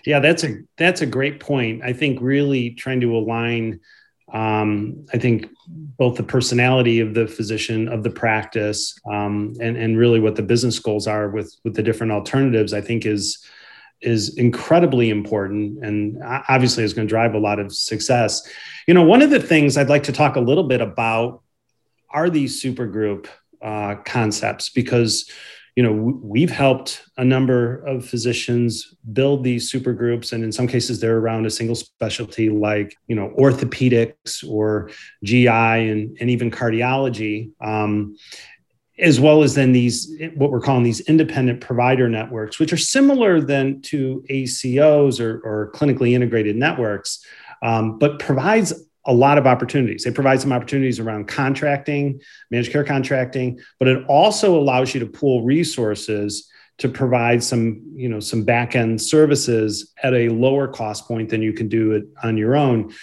Yeah 0.05 0.19
that's 0.19 0.43
a 0.43 0.51
that's 0.77 1.01
a 1.01 1.05
great 1.05 1.39
point. 1.39 1.81
I 1.81 1.93
think 1.93 2.19
really 2.21 2.71
trying 2.71 2.99
to 3.01 3.15
align 3.15 3.79
um, 4.33 5.05
i 5.13 5.17
think 5.17 5.47
both 6.01 6.15
the 6.17 6.29
personality 6.37 6.99
of 6.99 7.13
the 7.13 7.27
physician 7.27 7.87
of 7.87 8.03
the 8.03 8.09
practice 8.23 8.99
um, 9.15 9.53
and 9.59 9.75
and 9.77 9.97
really 9.97 10.19
what 10.19 10.35
the 10.35 10.49
business 10.53 10.77
goals 10.77 11.07
are 11.07 11.29
with 11.29 11.49
with 11.63 11.73
the 11.75 11.83
different 11.87 12.11
alternatives 12.11 12.73
i 12.73 12.81
think 12.81 13.05
is 13.05 13.23
is 14.01 14.37
incredibly 14.37 15.09
important 15.09 15.83
and 15.83 16.21
obviously 16.23 16.83
is 16.83 16.93
going 16.93 17.07
to 17.07 17.09
drive 17.09 17.33
a 17.33 17.39
lot 17.39 17.59
of 17.59 17.73
success. 17.73 18.47
You 18.87 18.93
know 18.93 19.03
one 19.03 19.21
of 19.21 19.29
the 19.29 19.39
things 19.39 19.77
i'd 19.77 19.89
like 19.89 20.03
to 20.03 20.11
talk 20.11 20.35
a 20.35 20.39
little 20.39 20.63
bit 20.63 20.81
about 20.81 21.43
are 22.09 22.29
these 22.29 22.61
supergroup 22.61 23.27
uh, 23.61 23.95
concepts 24.05 24.69
because 24.69 25.29
you 25.75 25.83
know 25.83 25.91
we've 25.91 26.49
helped 26.49 27.03
a 27.17 27.23
number 27.23 27.77
of 27.85 28.05
physicians 28.05 28.95
build 29.13 29.43
these 29.43 29.69
super 29.69 29.93
groups 29.93 30.31
and 30.31 30.43
in 30.43 30.51
some 30.51 30.67
cases 30.67 30.99
they're 30.99 31.19
around 31.19 31.45
a 31.45 31.49
single 31.49 31.75
specialty 31.75 32.49
like 32.49 32.95
you 33.07 33.15
know 33.15 33.33
orthopedics 33.37 34.47
or 34.47 34.89
gi 35.23 35.47
and, 35.47 36.17
and 36.19 36.29
even 36.29 36.49
cardiology. 36.49 37.51
Um, 37.61 38.15
as 38.99 39.19
well 39.19 39.43
as 39.43 39.55
then 39.55 39.71
these 39.71 40.11
what 40.35 40.51
we're 40.51 40.59
calling 40.59 40.83
these 40.83 40.99
independent 41.01 41.61
provider 41.61 42.09
networks 42.09 42.59
which 42.59 42.73
are 42.73 42.77
similar 42.77 43.39
then 43.39 43.81
to 43.81 44.23
acos 44.29 45.19
or, 45.19 45.39
or 45.43 45.71
clinically 45.73 46.13
integrated 46.13 46.55
networks 46.55 47.25
um, 47.61 47.97
but 47.97 48.19
provides 48.19 48.73
a 49.05 49.13
lot 49.13 49.37
of 49.37 49.47
opportunities. 49.47 50.05
It 50.05 50.13
provides 50.13 50.43
some 50.43 50.51
opportunities 50.51 50.99
around 50.99 51.27
contracting, 51.27 52.21
managed 52.51 52.71
care 52.71 52.83
contracting, 52.83 53.59
but 53.79 53.87
it 53.87 54.05
also 54.07 54.57
allows 54.59 54.93
you 54.93 54.99
to 54.99 55.05
pool 55.07 55.43
resources 55.43 56.49
to 56.77 56.87
provide 56.87 57.43
some, 57.43 57.81
you 57.93 58.07
know, 58.07 58.19
some 58.19 58.43
back 58.43 58.75
end 58.75 59.01
services 59.01 59.93
at 60.03 60.13
a 60.13 60.29
lower 60.29 60.67
cost 60.67 61.07
point 61.07 61.29
than 61.29 61.41
you 61.41 61.53
can 61.53 61.67
do 61.67 61.91
it 61.93 62.05
on 62.23 62.37
your 62.37 62.55
own. 62.55 62.93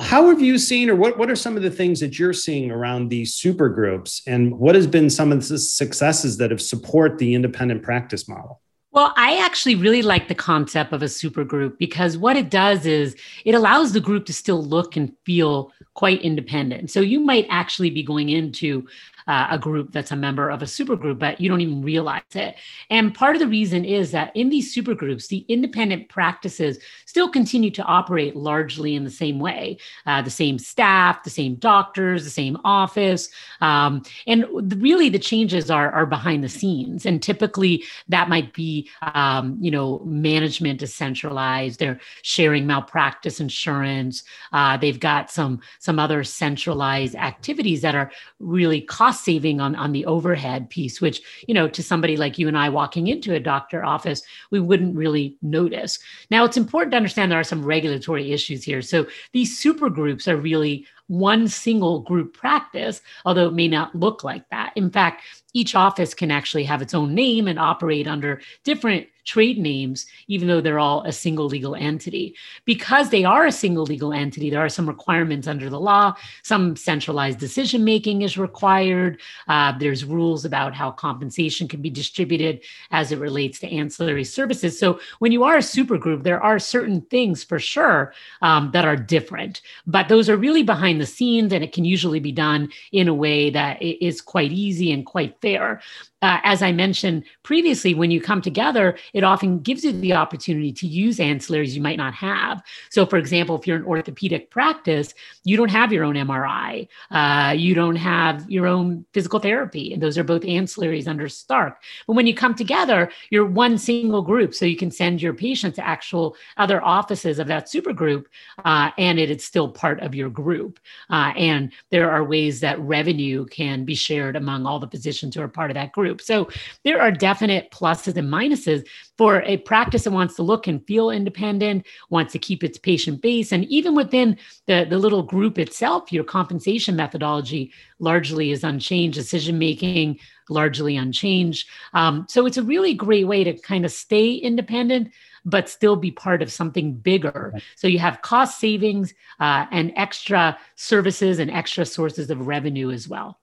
How 0.00 0.28
have 0.28 0.40
you 0.40 0.58
seen, 0.58 0.90
or 0.90 0.96
what, 0.96 1.18
what 1.18 1.30
are 1.30 1.36
some 1.36 1.56
of 1.56 1.62
the 1.62 1.70
things 1.70 2.00
that 2.00 2.18
you're 2.18 2.32
seeing 2.32 2.70
around 2.70 3.08
these 3.08 3.34
super 3.34 3.68
groups? 3.68 4.22
And 4.26 4.58
what 4.58 4.74
has 4.74 4.86
been 4.86 5.08
some 5.08 5.32
of 5.32 5.46
the 5.48 5.58
successes 5.58 6.36
that 6.38 6.50
have 6.50 6.60
support 6.60 7.18
the 7.18 7.34
independent 7.34 7.82
practice 7.82 8.28
model? 8.28 8.60
Well, 8.92 9.12
I 9.16 9.44
actually 9.44 9.74
really 9.74 10.00
like 10.00 10.28
the 10.28 10.34
concept 10.34 10.92
of 10.94 11.02
a 11.02 11.08
super 11.08 11.44
group 11.44 11.78
because 11.78 12.16
what 12.16 12.34
it 12.34 12.48
does 12.48 12.86
is 12.86 13.14
it 13.44 13.54
allows 13.54 13.92
the 13.92 14.00
group 14.00 14.24
to 14.24 14.32
still 14.32 14.64
look 14.64 14.96
and 14.96 15.12
feel 15.26 15.70
quite 15.92 16.22
independent. 16.22 16.90
So 16.90 17.00
you 17.00 17.20
might 17.20 17.46
actually 17.50 17.90
be 17.90 18.02
going 18.02 18.30
into 18.30 18.86
uh, 19.26 19.48
a 19.50 19.58
group 19.58 19.92
that's 19.92 20.12
a 20.12 20.16
member 20.16 20.50
of 20.50 20.62
a 20.62 20.66
supergroup, 20.66 21.18
but 21.18 21.40
you 21.40 21.48
don't 21.48 21.60
even 21.60 21.82
realize 21.82 22.22
it. 22.34 22.56
And 22.90 23.14
part 23.14 23.36
of 23.36 23.40
the 23.40 23.48
reason 23.48 23.84
is 23.84 24.10
that 24.12 24.34
in 24.34 24.50
these 24.50 24.74
supergroups, 24.74 25.28
the 25.28 25.44
independent 25.48 26.08
practices 26.08 26.78
still 27.06 27.28
continue 27.28 27.70
to 27.70 27.82
operate 27.82 28.36
largely 28.36 28.94
in 28.94 29.04
the 29.04 29.10
same 29.10 29.38
way 29.38 29.78
uh, 30.06 30.22
the 30.22 30.30
same 30.30 30.58
staff, 30.58 31.22
the 31.24 31.30
same 31.30 31.56
doctors, 31.56 32.24
the 32.24 32.30
same 32.30 32.56
office. 32.64 33.28
Um, 33.60 34.02
and 34.26 34.46
really, 34.82 35.08
the 35.08 35.18
changes 35.18 35.70
are, 35.70 35.90
are 35.90 36.06
behind 36.06 36.44
the 36.44 36.48
scenes. 36.48 37.06
And 37.06 37.22
typically, 37.22 37.84
that 38.08 38.28
might 38.28 38.52
be, 38.52 38.88
um, 39.02 39.56
you 39.60 39.70
know, 39.70 40.00
management 40.04 40.82
is 40.82 40.94
centralized, 40.94 41.80
they're 41.80 42.00
sharing 42.22 42.66
malpractice 42.66 43.40
insurance, 43.40 44.22
uh, 44.52 44.76
they've 44.76 45.00
got 45.00 45.30
some, 45.30 45.60
some 45.78 45.98
other 45.98 46.22
centralized 46.24 47.14
activities 47.14 47.82
that 47.82 47.94
are 47.94 48.10
really 48.38 48.80
cost 48.80 49.15
cost 49.16 49.24
saving 49.24 49.60
on, 49.60 49.74
on 49.76 49.92
the 49.92 50.06
overhead 50.06 50.68
piece, 50.70 51.00
which, 51.00 51.22
you 51.46 51.54
know, 51.54 51.68
to 51.68 51.82
somebody 51.82 52.16
like 52.16 52.38
you 52.38 52.48
and 52.48 52.58
I 52.58 52.68
walking 52.68 53.06
into 53.08 53.34
a 53.34 53.40
doctor 53.40 53.84
office, 53.84 54.22
we 54.50 54.60
wouldn't 54.60 54.96
really 54.96 55.36
notice. 55.42 55.98
Now, 56.30 56.44
it's 56.44 56.56
important 56.56 56.92
to 56.92 56.96
understand 56.96 57.30
there 57.30 57.40
are 57.40 57.44
some 57.44 57.64
regulatory 57.64 58.32
issues 58.32 58.64
here. 58.64 58.82
So 58.82 59.06
these 59.32 59.58
super 59.58 59.90
groups 59.90 60.28
are 60.28 60.36
really 60.36 60.86
one 61.08 61.48
single 61.48 62.00
group 62.00 62.36
practice, 62.36 63.00
although 63.24 63.46
it 63.46 63.54
may 63.54 63.68
not 63.68 63.94
look 63.94 64.24
like 64.24 64.48
that. 64.50 64.72
In 64.74 64.90
fact, 64.90 65.22
each 65.56 65.74
office 65.74 66.12
can 66.12 66.30
actually 66.30 66.64
have 66.64 66.82
its 66.82 66.92
own 66.92 67.14
name 67.14 67.48
and 67.48 67.58
operate 67.58 68.06
under 68.06 68.42
different 68.62 69.06
trade 69.26 69.58
names, 69.58 70.06
even 70.28 70.48
though 70.48 70.60
they're 70.60 70.78
all 70.78 71.02
a 71.02 71.12
single 71.12 71.46
legal 71.46 71.74
entity. 71.74 72.34
Because 72.64 73.10
they 73.10 73.24
are 73.24 73.44
a 73.44 73.52
single 73.52 73.84
legal 73.84 74.12
entity, 74.12 74.48
there 74.48 74.64
are 74.64 74.68
some 74.68 74.86
requirements 74.86 75.48
under 75.48 75.68
the 75.68 75.80
law. 75.80 76.14
Some 76.42 76.76
centralized 76.76 77.40
decision 77.40 77.84
making 77.84 78.22
is 78.22 78.38
required. 78.38 79.20
Uh, 79.48 79.76
there's 79.78 80.04
rules 80.04 80.44
about 80.44 80.74
how 80.74 80.92
compensation 80.92 81.66
can 81.66 81.82
be 81.82 81.90
distributed 81.90 82.60
as 82.92 83.10
it 83.10 83.18
relates 83.18 83.58
to 83.60 83.68
ancillary 83.68 84.24
services. 84.24 84.78
So 84.78 85.00
when 85.18 85.32
you 85.32 85.42
are 85.42 85.56
a 85.56 85.60
supergroup, 85.60 86.22
there 86.22 86.40
are 86.40 86.58
certain 86.58 87.00
things 87.02 87.42
for 87.42 87.58
sure 87.58 88.14
um, 88.42 88.70
that 88.72 88.84
are 88.84 88.96
different, 88.96 89.60
but 89.86 90.08
those 90.08 90.28
are 90.28 90.36
really 90.36 90.62
behind 90.62 91.00
the 91.00 91.06
scenes, 91.06 91.52
and 91.52 91.64
it 91.64 91.72
can 91.72 91.84
usually 91.84 92.20
be 92.20 92.32
done 92.32 92.70
in 92.92 93.08
a 93.08 93.14
way 93.14 93.50
that 93.50 93.82
is 93.82 94.20
quite 94.20 94.52
easy 94.52 94.92
and 94.92 95.04
quite 95.04 95.40
fair 95.46 95.80
uh, 96.22 96.40
as 96.44 96.62
I 96.62 96.72
mentioned 96.72 97.24
previously, 97.42 97.94
when 97.94 98.10
you 98.10 98.20
come 98.20 98.40
together, 98.40 98.96
it 99.12 99.22
often 99.22 99.60
gives 99.60 99.84
you 99.84 99.92
the 99.92 100.14
opportunity 100.14 100.72
to 100.72 100.86
use 100.86 101.18
ancillaries 101.18 101.74
you 101.74 101.82
might 101.82 101.98
not 101.98 102.14
have. 102.14 102.62
So, 102.90 103.04
for 103.04 103.18
example, 103.18 103.56
if 103.58 103.66
you're 103.66 103.76
an 103.76 103.84
orthopedic 103.84 104.50
practice, 104.50 105.12
you 105.44 105.56
don't 105.56 105.70
have 105.70 105.92
your 105.92 106.04
own 106.04 106.14
MRI, 106.14 106.88
uh, 107.10 107.54
you 107.56 107.74
don't 107.74 107.96
have 107.96 108.50
your 108.50 108.66
own 108.66 109.04
physical 109.12 109.38
therapy, 109.38 109.92
and 109.92 110.02
those 110.02 110.16
are 110.16 110.24
both 110.24 110.42
ancillaries 110.42 111.06
under 111.06 111.28
Stark. 111.28 111.82
But 112.06 112.14
when 112.14 112.26
you 112.26 112.34
come 112.34 112.54
together, 112.54 113.10
you're 113.30 113.46
one 113.46 113.76
single 113.76 114.22
group, 114.22 114.54
so 114.54 114.64
you 114.64 114.76
can 114.76 114.90
send 114.90 115.20
your 115.20 115.34
patient 115.34 115.74
to 115.74 115.86
actual 115.86 116.34
other 116.56 116.82
offices 116.82 117.38
of 117.38 117.46
that 117.48 117.66
supergroup, 117.66 118.24
uh, 118.64 118.90
and 118.96 119.20
it 119.20 119.30
is 119.30 119.44
still 119.44 119.68
part 119.68 120.00
of 120.00 120.14
your 120.14 120.30
group. 120.30 120.80
Uh, 121.10 121.32
and 121.36 121.72
there 121.90 122.10
are 122.10 122.24
ways 122.24 122.60
that 122.60 122.80
revenue 122.80 123.44
can 123.46 123.84
be 123.84 123.94
shared 123.94 124.34
among 124.34 124.64
all 124.64 124.78
the 124.78 124.88
physicians 124.88 125.35
who 125.36 125.42
are 125.42 125.48
part 125.48 125.70
of 125.70 125.74
that 125.74 125.92
group. 125.92 126.20
So 126.20 126.48
there 126.84 127.00
are 127.00 127.10
definite 127.10 127.70
pluses 127.70 128.16
and 128.16 128.32
minuses 128.32 128.86
for 129.16 129.42
a 129.42 129.58
practice 129.58 130.04
that 130.04 130.10
wants 130.10 130.36
to 130.36 130.42
look 130.42 130.66
and 130.66 130.84
feel 130.86 131.10
independent, 131.10 131.86
wants 132.10 132.32
to 132.32 132.38
keep 132.38 132.64
its 132.64 132.78
patient 132.78 133.22
base. 133.22 133.52
And 133.52 133.64
even 133.66 133.94
within 133.94 134.38
the, 134.66 134.86
the 134.88 134.98
little 134.98 135.22
group 135.22 135.58
itself, 135.58 136.12
your 136.12 136.24
compensation 136.24 136.96
methodology 136.96 137.72
largely 137.98 138.50
is 138.50 138.64
unchanged, 138.64 139.16
decision 139.16 139.58
making 139.58 140.18
largely 140.48 140.96
unchanged. 140.96 141.68
Um, 141.92 142.26
so 142.28 142.46
it's 142.46 142.56
a 142.56 142.62
really 142.62 142.94
great 142.94 143.26
way 143.26 143.44
to 143.44 143.52
kind 143.58 143.84
of 143.84 143.92
stay 143.92 144.34
independent 144.34 145.12
but 145.46 145.68
still 145.68 145.96
be 145.96 146.10
part 146.10 146.42
of 146.42 146.52
something 146.52 146.92
bigger. 146.92 147.54
So 147.76 147.86
you 147.86 148.00
have 148.00 148.20
cost 148.20 148.58
savings 148.58 149.14
uh, 149.38 149.66
and 149.70 149.92
extra 149.96 150.58
services 150.74 151.38
and 151.38 151.50
extra 151.50 151.86
sources 151.86 152.30
of 152.30 152.46
revenue 152.46 152.90
as 152.90 153.08
well. 153.08 153.38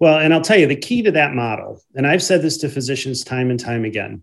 Well, 0.00 0.18
and 0.18 0.34
I'll 0.34 0.40
tell 0.40 0.58
you 0.58 0.66
the 0.66 0.76
key 0.76 1.02
to 1.02 1.12
that 1.12 1.34
model, 1.34 1.80
and 1.94 2.06
I've 2.06 2.22
said 2.22 2.42
this 2.42 2.58
to 2.58 2.68
physicians 2.68 3.22
time 3.22 3.50
and 3.50 3.60
time 3.60 3.84
again. 3.84 4.22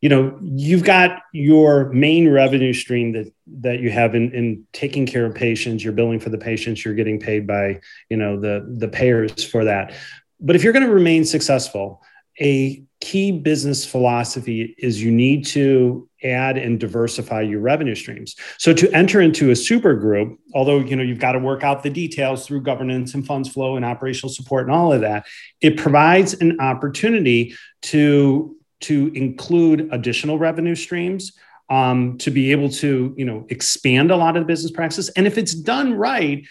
You 0.00 0.08
know, 0.08 0.38
you've 0.42 0.84
got 0.84 1.22
your 1.32 1.90
main 1.92 2.28
revenue 2.28 2.72
stream 2.72 3.12
that 3.12 3.32
that 3.60 3.80
you 3.80 3.90
have 3.90 4.14
in, 4.14 4.32
in 4.32 4.64
taking 4.72 5.06
care 5.06 5.26
of 5.26 5.34
patients. 5.34 5.82
You're 5.82 5.94
billing 5.94 6.20
for 6.20 6.28
the 6.28 6.38
patients. 6.38 6.84
You're 6.84 6.94
getting 6.94 7.18
paid 7.18 7.46
by 7.46 7.80
you 8.08 8.16
know 8.16 8.38
the 8.38 8.74
the 8.78 8.88
payers 8.88 9.42
for 9.42 9.64
that. 9.64 9.94
But 10.38 10.54
if 10.54 10.62
you're 10.62 10.72
going 10.72 10.86
to 10.86 10.92
remain 10.92 11.24
successful, 11.24 12.02
a 12.40 12.84
key 13.00 13.30
business 13.30 13.84
philosophy 13.84 14.74
is 14.78 15.02
you 15.02 15.10
need 15.10 15.44
to 15.46 16.08
add 16.24 16.56
and 16.56 16.80
diversify 16.80 17.42
your 17.42 17.60
revenue 17.60 17.94
streams. 17.94 18.34
So 18.58 18.72
to 18.72 18.90
enter 18.92 19.20
into 19.20 19.50
a 19.50 19.56
super 19.56 19.94
group, 19.94 20.38
although 20.54 20.78
you 20.78 20.96
know 20.96 21.02
you've 21.02 21.18
got 21.18 21.32
to 21.32 21.38
work 21.38 21.62
out 21.62 21.82
the 21.82 21.90
details 21.90 22.46
through 22.46 22.62
governance 22.62 23.14
and 23.14 23.26
funds 23.26 23.48
flow 23.48 23.76
and 23.76 23.84
operational 23.84 24.32
support 24.32 24.66
and 24.66 24.74
all 24.74 24.92
of 24.92 25.02
that, 25.02 25.26
it 25.60 25.76
provides 25.76 26.34
an 26.34 26.60
opportunity 26.60 27.54
to 27.82 28.56
to 28.80 29.10
include 29.14 29.88
additional 29.92 30.38
revenue 30.38 30.74
streams 30.74 31.32
um, 31.68 32.16
to 32.18 32.30
be 32.30 32.52
able 32.52 32.68
to 32.68 33.14
you 33.16 33.24
know 33.24 33.46
expand 33.48 34.10
a 34.10 34.16
lot 34.16 34.36
of 34.36 34.42
the 34.42 34.46
business 34.46 34.70
practices 34.70 35.08
and 35.10 35.26
if 35.26 35.38
it's 35.38 35.54
done 35.54 35.94
right 35.94 36.46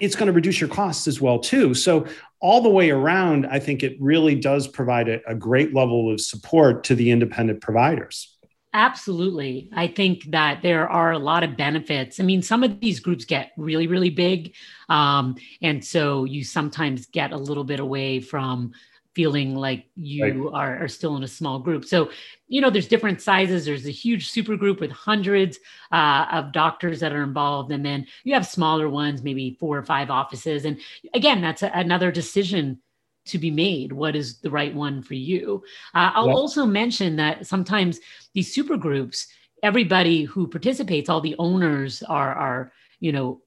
it's 0.00 0.14
going 0.14 0.26
to 0.26 0.32
reduce 0.32 0.60
your 0.60 0.70
costs 0.70 1.06
as 1.06 1.20
well 1.20 1.38
too 1.38 1.74
so 1.74 2.06
all 2.40 2.60
the 2.60 2.68
way 2.68 2.90
around 2.90 3.46
i 3.46 3.58
think 3.58 3.82
it 3.82 3.96
really 4.00 4.34
does 4.34 4.68
provide 4.68 5.08
a, 5.08 5.20
a 5.28 5.34
great 5.34 5.74
level 5.74 6.12
of 6.12 6.20
support 6.20 6.84
to 6.84 6.94
the 6.94 7.10
independent 7.10 7.60
providers 7.60 8.38
Absolutely. 8.74 9.70
I 9.74 9.88
think 9.88 10.30
that 10.30 10.60
there 10.62 10.88
are 10.88 11.12
a 11.12 11.18
lot 11.18 11.42
of 11.42 11.56
benefits. 11.56 12.20
I 12.20 12.22
mean, 12.22 12.42
some 12.42 12.62
of 12.62 12.80
these 12.80 13.00
groups 13.00 13.24
get 13.24 13.52
really, 13.56 13.86
really 13.86 14.10
big. 14.10 14.54
Um, 14.90 15.36
and 15.62 15.82
so 15.82 16.24
you 16.24 16.44
sometimes 16.44 17.06
get 17.06 17.32
a 17.32 17.36
little 17.36 17.64
bit 17.64 17.80
away 17.80 18.20
from 18.20 18.72
feeling 19.18 19.56
like 19.56 19.84
you 19.96 20.22
right. 20.22 20.54
are, 20.54 20.84
are, 20.84 20.86
still 20.86 21.16
in 21.16 21.24
a 21.24 21.28
small 21.28 21.58
group. 21.58 21.84
So, 21.84 22.08
you 22.46 22.60
know, 22.60 22.70
there's 22.70 22.86
different 22.86 23.20
sizes. 23.20 23.64
There's 23.64 23.84
a 23.84 23.90
huge 23.90 24.30
super 24.30 24.56
group 24.56 24.78
with 24.78 24.92
hundreds 24.92 25.58
uh, 25.90 26.26
of 26.30 26.52
doctors 26.52 27.00
that 27.00 27.12
are 27.12 27.24
involved. 27.24 27.72
And 27.72 27.84
then 27.84 28.06
you 28.22 28.32
have 28.34 28.46
smaller 28.46 28.88
ones, 28.88 29.24
maybe 29.24 29.56
four 29.58 29.76
or 29.76 29.82
five 29.82 30.08
offices. 30.08 30.64
And 30.64 30.78
again, 31.14 31.40
that's 31.40 31.64
a, 31.64 31.70
another 31.74 32.12
decision 32.12 32.78
to 33.24 33.38
be 33.38 33.50
made 33.50 33.92
what 33.92 34.16
is 34.16 34.38
the 34.38 34.48
right 34.50 34.74
one 34.74 35.02
for 35.02 35.12
you 35.12 35.62
uh, 35.94 36.12
i'll 36.14 36.30
also 36.30 36.64
mention 36.64 37.14
that 37.14 37.46
sometimes 37.46 38.00
these 38.32 38.54
super 38.54 38.78
groups 38.78 39.26
everybody 39.62 40.24
who 40.24 40.46
participates 40.46 41.10
all 41.10 41.20
the 41.20 41.36
owners 41.38 42.02
are 42.04 42.32
are 42.32 42.72
you 43.00 43.12
know 43.12 43.38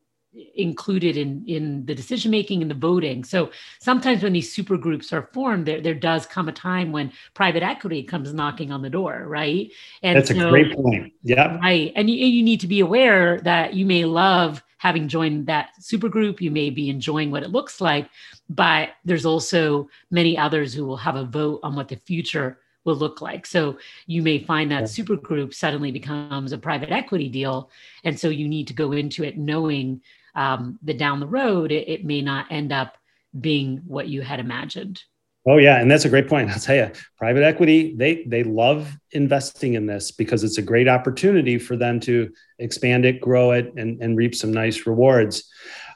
included 0.56 1.18
in 1.18 1.44
in 1.46 1.86
the 1.86 1.94
decision 1.94 2.32
making 2.32 2.62
and 2.62 2.72
the 2.72 2.76
voting. 2.76 3.24
So 3.24 3.52
sometimes 3.80 4.24
when 4.24 4.34
these 4.34 4.52
super 4.52 4.78
groups 4.78 5.12
are 5.12 5.30
formed 5.34 5.66
there, 5.66 5.82
there 5.82 5.94
does 5.94 6.26
come 6.26 6.48
a 6.48 6.54
time 6.54 6.92
when 6.92 7.12
private 7.34 7.64
equity 7.64 8.04
comes 8.04 8.34
knocking 8.34 8.72
on 8.72 8.82
the 8.82 8.90
door 8.90 9.26
right? 9.28 9.72
And 10.04 10.18
that's 10.18 10.30
so, 10.30 10.48
a 10.48 10.50
great 10.50 10.74
point. 10.76 11.14
Yeah 11.24 11.58
right. 11.58 11.92
And 11.96 12.10
you, 12.10 12.26
you 12.26 12.44
need 12.44 12.62
to 12.62 12.68
be 12.68 12.80
aware 12.80 13.40
that 13.42 13.74
you 13.74 13.86
may 13.86 14.06
love 14.06 14.64
having 14.78 15.08
joined 15.08 15.46
that 15.46 15.70
super 15.80 16.10
group. 16.10 16.42
You 16.42 16.50
may 16.50 16.70
be 16.70 16.90
enjoying 16.90 17.30
what 17.30 17.44
it 17.44 17.52
looks 17.52 17.82
like 17.82 18.10
but 18.50 18.90
there's 19.06 19.26
also 19.26 19.90
many 20.12 20.38
others 20.38 20.74
who 20.74 20.86
will 20.86 20.98
have 20.98 21.16
a 21.16 21.24
vote 21.24 21.62
on 21.64 21.76
what 21.76 21.88
the 21.88 21.96
future 21.96 22.60
will 22.84 22.96
look 22.96 23.22
like. 23.22 23.46
So 23.46 23.78
you 24.08 24.22
may 24.22 24.40
find 24.44 24.72
that 24.72 24.90
super 24.90 25.16
group 25.16 25.54
suddenly 25.54 25.92
becomes 25.92 26.52
a 26.52 26.58
private 26.58 26.92
equity 26.92 27.30
deal. 27.30 27.70
And 28.04 28.20
so 28.20 28.30
you 28.30 28.48
need 28.48 28.68
to 28.68 28.74
go 28.74 28.92
into 28.92 29.24
it 29.24 29.38
knowing 29.38 30.02
um, 30.36 30.80
that 30.84 30.98
down 30.98 31.20
the 31.20 31.28
road, 31.28 31.72
it, 31.72 31.88
it 31.88 32.06
may 32.06 32.22
not 32.22 32.52
end 32.52 32.72
up 32.72 32.98
being 33.40 33.82
what 33.86 34.08
you 34.08 34.22
had 34.22 34.40
imagined. 34.40 35.02
Oh 35.48 35.58
yeah, 35.58 35.82
and 35.82 35.90
that's 35.90 36.06
a 36.06 36.10
great 36.10 36.28
point. 36.28 36.52
I'll 36.52 36.60
tell 36.60 36.76
you, 36.76 36.92
private 37.18 37.44
equity 37.44 37.96
they 37.96 38.24
they 38.28 38.44
love 38.44 38.96
investing 39.12 39.74
in 39.74 39.88
this 39.88 40.12
because 40.12 40.44
it's 40.44 40.60
a 40.60 40.62
great 40.62 40.88
opportunity 40.88 41.58
for 41.58 41.76
them 41.76 42.00
to 42.02 42.32
expand 42.60 43.06
it, 43.06 43.20
grow 43.20 43.52
it, 43.52 43.74
and, 43.76 44.02
and 44.04 44.16
reap 44.16 44.36
some 44.36 44.54
nice 44.54 44.86
rewards. 44.86 45.50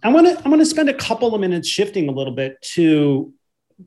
I 0.04 0.10
want 0.10 0.26
to 0.26 0.44
I 0.44 0.50
want 0.50 0.62
to 0.62 0.66
spend 0.66 0.90
a 0.90 0.96
couple 0.96 1.36
of 1.36 1.42
minutes 1.42 1.68
shifting 1.68 2.10
a 2.10 2.12
little 2.12 2.34
bit 2.34 2.60
to 2.74 3.32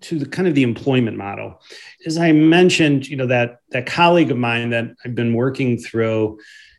to 0.02 0.18
the 0.18 0.26
kind 0.26 0.46
of 0.46 0.54
the 0.54 0.62
employment 0.62 1.16
model. 1.16 1.60
As 2.06 2.18
I 2.18 2.30
mentioned, 2.30 3.08
you 3.08 3.16
know 3.16 3.26
that 3.26 3.56
that 3.70 3.86
colleague 3.86 4.30
of 4.30 4.36
mine 4.36 4.70
that 4.70 4.94
I've 5.04 5.16
been 5.16 5.34
working 5.34 5.76
through, 5.76 6.38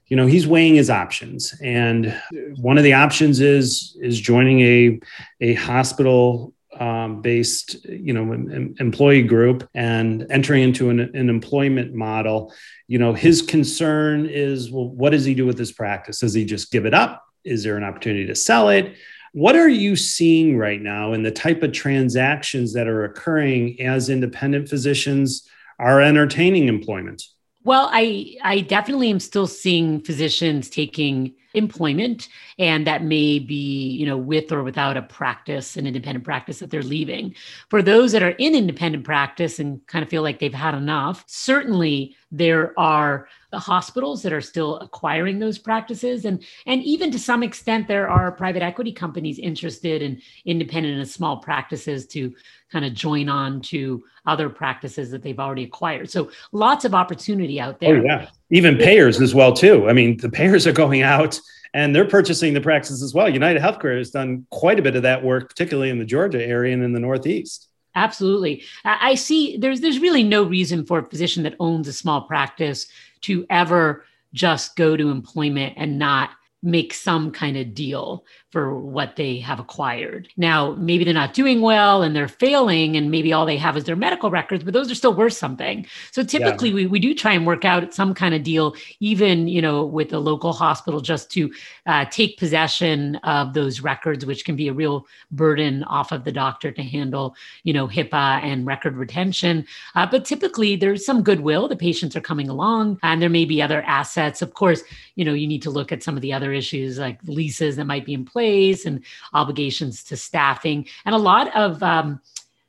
you 0.10 0.18
know 0.18 0.26
he's 0.26 0.48
weighing 0.48 0.76
his 0.76 0.90
options. 0.90 1.54
And 1.64 2.20
one 2.58 2.78
of 2.78 2.84
the 2.84 2.94
options 2.94 3.40
is 3.40 3.98
is 4.02 4.20
joining 4.20 4.62
a 4.62 5.00
a 5.40 5.54
hospital 5.54 6.54
um, 6.80 7.22
based 7.22 7.86
you 7.86 8.14
know 8.14 8.34
em, 8.34 8.76
employee 8.80 9.22
group 9.22 9.70
and 9.76 10.26
entering 10.30 10.64
into 10.64 10.90
an, 10.90 11.00
an, 11.00 11.30
employment 11.30 11.94
model. 11.94 12.54
You 12.88 12.98
know 12.98 13.14
his 13.14 13.42
concern 13.42 14.26
is 14.26 14.72
well 14.72 14.90
what 14.90 15.12
does 15.12 15.26
he 15.26 15.36
do 15.36 15.46
with 15.46 15.58
his 15.58 15.72
practice? 15.72 16.20
Does 16.20 16.34
he 16.34 16.44
just 16.44 16.72
give 16.72 16.86
it 16.86 16.94
up? 16.94 17.24
Is 17.44 17.64
there 17.64 17.78
an 17.78 17.84
opportunity 17.84 18.26
to 18.26 18.36
sell 18.36 18.70
it? 18.70 18.96
What 19.34 19.56
are 19.56 19.70
you 19.70 19.96
seeing 19.96 20.58
right 20.58 20.82
now 20.82 21.14
in 21.14 21.22
the 21.22 21.32
type 21.32 21.62
of 21.62 21.72
transactions 21.72 22.74
that 22.74 22.88
are 22.88 23.04
occurring 23.04 23.80
as 23.80 24.10
independent 24.10 24.68
physicians 24.70 25.48
are 25.78 26.02
entertaining 26.02 26.68
employment 26.68 27.24
well, 27.64 27.90
I 27.92 28.38
I 28.44 28.62
definitely 28.62 29.10
am 29.10 29.20
still 29.20 29.48
seeing 29.48 30.02
physicians 30.02 30.70
taking 30.70 31.34
employment 31.54 32.28
and 32.58 32.86
that 32.86 33.04
may 33.04 33.40
be 33.40 33.90
you 33.92 34.06
know 34.06 34.18
with 34.18 34.52
or 34.52 34.64
without 34.64 34.98
a 34.98 35.02
practice 35.02 35.78
an 35.78 35.88
independent 35.88 36.24
practice 36.24 36.60
that 36.60 36.70
they're 36.70 36.84
leaving. 36.84 37.34
For 37.70 37.82
those 37.82 38.12
that 38.12 38.24
are 38.24 38.30
in 38.30 38.56
independent 38.56 39.04
practice 39.04 39.60
and 39.60 39.86
kind 39.88 40.04
of 40.04 40.10
feel 40.10 40.22
like 40.22 40.40
they've 40.40 40.54
had 40.54 40.76
enough 40.76 41.24
certainly 41.28 42.16
there 42.32 42.80
are 42.80 43.28
the 43.52 43.60
hospitals 43.60 44.22
that 44.22 44.32
are 44.32 44.42
still 44.42 44.78
acquiring 44.78 45.40
those 45.40 45.58
practices. 45.58 46.26
And 46.26 46.44
and 46.66 46.84
even 46.84 47.12
to 47.12 47.20
some 47.20 47.42
extent 47.42 47.88
there 47.88 48.10
are 48.10 48.32
private 48.32 48.62
equity 48.62 48.92
companies 48.92 49.40
interested 49.40 50.02
in 50.02 50.22
independent 50.46 50.98
and 50.98 51.10
small 51.10 51.38
practices 51.38 52.06
to 52.08 52.34
kind 52.72 52.86
of 52.86 52.94
join 52.94 53.30
on 53.30 53.62
to 53.62 54.04
other 54.28 54.50
practices 54.50 55.10
that 55.10 55.24
they've 55.24 55.40
already 55.40 55.64
acquired. 55.64 56.12
So 56.12 56.30
lots 56.52 56.86
of 56.86 56.94
opportunity 56.94 57.60
out 57.60 57.76
oh, 57.76 57.78
there. 57.80 57.98
oh 57.98 58.04
yeah 58.04 58.28
even 58.50 58.78
payers 58.78 59.22
as 59.22 59.34
well 59.36 59.54
too. 59.54 59.90
I 59.90 59.94
mean 59.94 60.18
the 60.18 60.30
payers 60.30 60.66
are 60.68 60.74
going 60.74 61.02
out 61.02 61.40
and 61.74 61.96
they're 61.96 62.06
purchasing 62.06 62.54
the 62.54 62.62
practices 62.62 63.04
as 63.04 63.14
well. 63.14 63.30
United 63.30 63.62
healthcare 63.62 63.98
has 63.98 64.12
done 64.12 64.46
quite 64.50 64.80
a 64.80 64.82
bit 64.82 64.96
of 64.96 65.04
that 65.04 65.24
work 65.24 65.50
particularly 65.50 65.90
in 65.90 66.00
the 66.00 66.06
georgia 66.06 66.44
area 66.44 66.74
and 66.74 66.84
in 66.84 66.94
the 66.94 67.00
northeast. 67.00 67.68
Absolutely. 67.96 68.64
I 68.86 69.16
see 69.16 69.58
there's 69.58 69.82
there's 69.82 70.00
really 70.00 70.24
no 70.24 70.44
reason 70.44 70.86
for 70.86 71.00
a 71.00 71.06
physician 71.06 71.44
that 71.44 71.56
owns 71.60 71.88
a 71.88 71.94
small 71.94 72.22
practice 72.22 72.88
to 73.22 73.46
ever 73.50 74.06
just 74.34 74.76
go 74.76 74.96
to 74.96 75.10
employment 75.10 75.74
and 75.76 75.98
not 75.98 76.32
make 76.62 76.94
some 76.94 77.32
kind 77.32 77.58
of 77.58 77.74
deal 77.74 78.26
for 78.52 78.74
what 78.74 79.16
they 79.16 79.38
have 79.38 79.60
acquired. 79.60 80.28
Now, 80.36 80.74
maybe 80.80 81.04
they're 81.04 81.14
not 81.14 81.36
doing 81.36 81.62
well 81.62 82.02
and 82.02 82.16
they're 82.16 82.28
failing, 82.28 82.98
and 82.98 83.12
maybe 83.12 83.32
all 83.32 83.46
they 83.46 83.58
have 83.58 83.78
is 83.78 83.84
their 83.84 83.96
medical 83.96 84.32
records, 84.32 84.64
but 84.64 84.74
those 84.74 84.90
are 84.90 84.96
still 84.96 85.14
worth 85.14 85.34
something. 85.34 85.86
So 86.12 86.24
typically, 86.24 86.70
yeah. 86.70 86.76
we, 86.76 86.86
we 86.88 87.00
do 87.00 87.14
try 87.14 87.34
and 87.34 87.46
work 87.46 87.64
out 87.64 87.94
some 87.94 88.16
kind 88.16 88.34
of 88.34 88.42
deal, 88.42 88.76
even 89.00 89.48
you 89.48 89.62
know, 89.62 89.86
with 89.86 90.14
a 90.14 90.20
local 90.20 90.52
hospital, 90.52 91.00
just 91.00 91.30
to 91.32 91.54
uh, 91.86 92.06
take 92.06 92.40
possession 92.40 93.18
of 93.18 93.54
those 93.54 93.82
records, 93.82 94.26
which 94.26 94.46
can 94.46 94.56
be 94.56 94.68
a 94.68 94.74
real 94.74 95.06
burden 95.30 95.84
off 95.84 96.12
of 96.12 96.24
the 96.24 96.32
doctor 96.32 96.72
to 96.72 96.82
handle, 96.82 97.36
you 97.64 97.74
know, 97.74 97.88
HIPAA 97.88 98.42
and 98.42 98.66
record 98.66 98.98
retention. 98.98 99.64
Uh, 99.94 100.08
but 100.10 100.26
typically, 100.26 100.76
there's 100.76 101.06
some 101.06 101.22
goodwill. 101.22 101.68
The 101.68 101.76
patients 101.76 102.16
are 102.16 102.22
coming 102.22 102.50
along, 102.50 103.00
and 103.04 103.22
there 103.22 103.30
may 103.30 103.46
be 103.46 103.62
other 103.62 103.84
assets. 103.84 104.42
Of 104.42 104.56
course, 104.56 104.82
you 105.16 105.24
know, 105.24 105.34
you 105.34 105.46
need 105.46 105.62
to 105.62 105.70
look 105.70 105.92
at 105.92 106.02
some 106.02 106.16
of 106.16 106.22
the 106.24 106.34
other 106.34 106.52
issues 106.52 106.98
like 106.98 107.20
leases 107.26 107.76
that 107.76 107.86
might 107.86 108.06
be 108.06 108.14
in 108.16 108.26
place 108.26 108.39
place 108.40 108.86
and 108.86 109.04
obligations 109.34 110.02
to 110.06 110.16
staffing. 110.16 110.88
And 111.04 111.14
a 111.14 111.18
lot 111.18 111.54
of 111.56 111.84
um, 111.84 112.22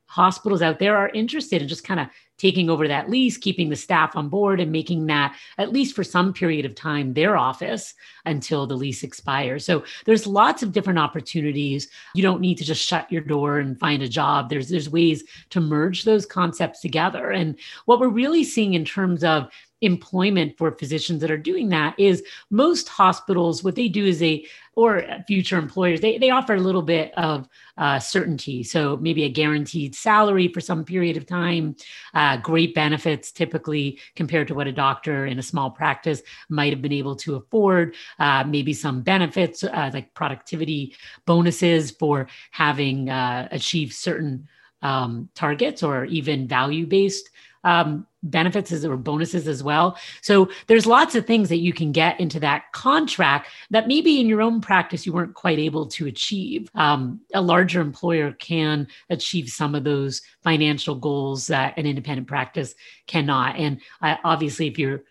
hospitals 0.06 0.62
out 0.62 0.80
there 0.80 0.96
are 0.96 1.10
interested 1.10 1.62
in 1.62 1.68
just 1.68 1.84
kind 1.84 2.00
of 2.00 2.08
taking 2.38 2.70
over 2.70 2.88
that 2.88 3.08
lease, 3.08 3.36
keeping 3.36 3.68
the 3.68 3.76
staff 3.76 4.16
on 4.16 4.28
board, 4.28 4.60
and 4.60 4.72
making 4.72 5.06
that, 5.06 5.36
at 5.58 5.72
least 5.72 5.94
for 5.94 6.02
some 6.02 6.32
period 6.32 6.64
of 6.64 6.74
time, 6.74 7.12
their 7.12 7.36
office 7.36 7.94
until 8.24 8.66
the 8.66 8.74
lease 8.74 9.04
expires. 9.04 9.64
So 9.64 9.84
there's 10.06 10.26
lots 10.26 10.62
of 10.64 10.72
different 10.72 10.98
opportunities. 10.98 11.88
You 12.14 12.22
don't 12.22 12.40
need 12.40 12.58
to 12.58 12.64
just 12.64 12.84
shut 12.84 13.12
your 13.12 13.22
door 13.22 13.58
and 13.58 13.78
find 13.78 14.02
a 14.02 14.08
job. 14.08 14.48
There's 14.48 14.70
there's 14.70 14.88
ways 14.88 15.22
to 15.50 15.60
merge 15.60 16.02
those 16.02 16.26
concepts 16.26 16.80
together. 16.80 17.30
And 17.30 17.56
what 17.84 18.00
we're 18.00 18.08
really 18.08 18.42
seeing 18.42 18.74
in 18.74 18.84
terms 18.84 19.22
of 19.22 19.50
employment 19.80 20.56
for 20.58 20.72
physicians 20.72 21.20
that 21.20 21.30
are 21.30 21.38
doing 21.38 21.68
that 21.68 21.94
is 21.98 22.22
most 22.50 22.88
hospitals 22.88 23.64
what 23.64 23.74
they 23.74 23.88
do 23.88 24.04
is 24.04 24.18
they 24.18 24.46
or 24.74 25.04
future 25.26 25.58
employers 25.58 26.00
they, 26.00 26.18
they 26.18 26.30
offer 26.30 26.54
a 26.54 26.60
little 26.60 26.82
bit 26.82 27.12
of 27.16 27.48
uh, 27.80 27.98
certainty. 27.98 28.62
So 28.62 28.98
maybe 28.98 29.24
a 29.24 29.28
guaranteed 29.30 29.94
salary 29.94 30.48
for 30.48 30.60
some 30.60 30.84
period 30.84 31.16
of 31.16 31.26
time. 31.26 31.76
Uh, 32.12 32.36
great 32.36 32.74
benefits 32.74 33.32
typically 33.32 33.98
compared 34.14 34.48
to 34.48 34.54
what 34.54 34.66
a 34.66 34.72
doctor 34.72 35.24
in 35.24 35.38
a 35.38 35.42
small 35.42 35.70
practice 35.70 36.20
might 36.50 36.72
have 36.74 36.82
been 36.82 36.92
able 36.92 37.16
to 37.16 37.36
afford. 37.36 37.94
Uh, 38.18 38.44
maybe 38.44 38.74
some 38.74 39.00
benefits 39.00 39.64
uh, 39.64 39.90
like 39.94 40.12
productivity 40.12 40.94
bonuses 41.24 41.90
for 41.90 42.28
having 42.50 43.08
uh, 43.08 43.48
achieved 43.50 43.94
certain 43.94 44.46
um, 44.82 45.28
targets 45.34 45.82
or 45.82 46.04
even 46.04 46.46
value 46.46 46.86
based 46.86 47.30
um, 47.64 48.06
benefits 48.22 48.70
as, 48.72 48.84
or 48.84 48.96
bonuses 48.96 49.48
as 49.48 49.62
well. 49.62 49.96
So 50.20 50.50
there's 50.66 50.86
lots 50.86 51.14
of 51.14 51.26
things 51.26 51.48
that 51.48 51.58
you 51.58 51.72
can 51.72 51.92
get 51.92 52.20
into 52.20 52.40
that 52.40 52.70
contract 52.72 53.48
that 53.70 53.88
maybe 53.88 54.20
in 54.20 54.28
your 54.28 54.42
own 54.42 54.60
practice 54.60 55.06
you 55.06 55.12
weren't 55.12 55.34
quite 55.34 55.58
able 55.58 55.86
to 55.86 56.06
achieve. 56.06 56.70
Um, 56.74 57.20
a 57.34 57.40
larger 57.40 57.80
employer 57.80 58.32
can 58.32 58.88
achieve 59.08 59.48
some 59.48 59.74
of 59.74 59.84
those 59.84 60.22
financial 60.42 60.94
goals 60.94 61.46
that 61.46 61.76
an 61.78 61.86
independent 61.86 62.28
practice 62.28 62.74
cannot. 63.06 63.56
And 63.56 63.80
uh, 64.02 64.16
obviously, 64.24 64.66
if 64.66 64.78
you're 64.78 65.02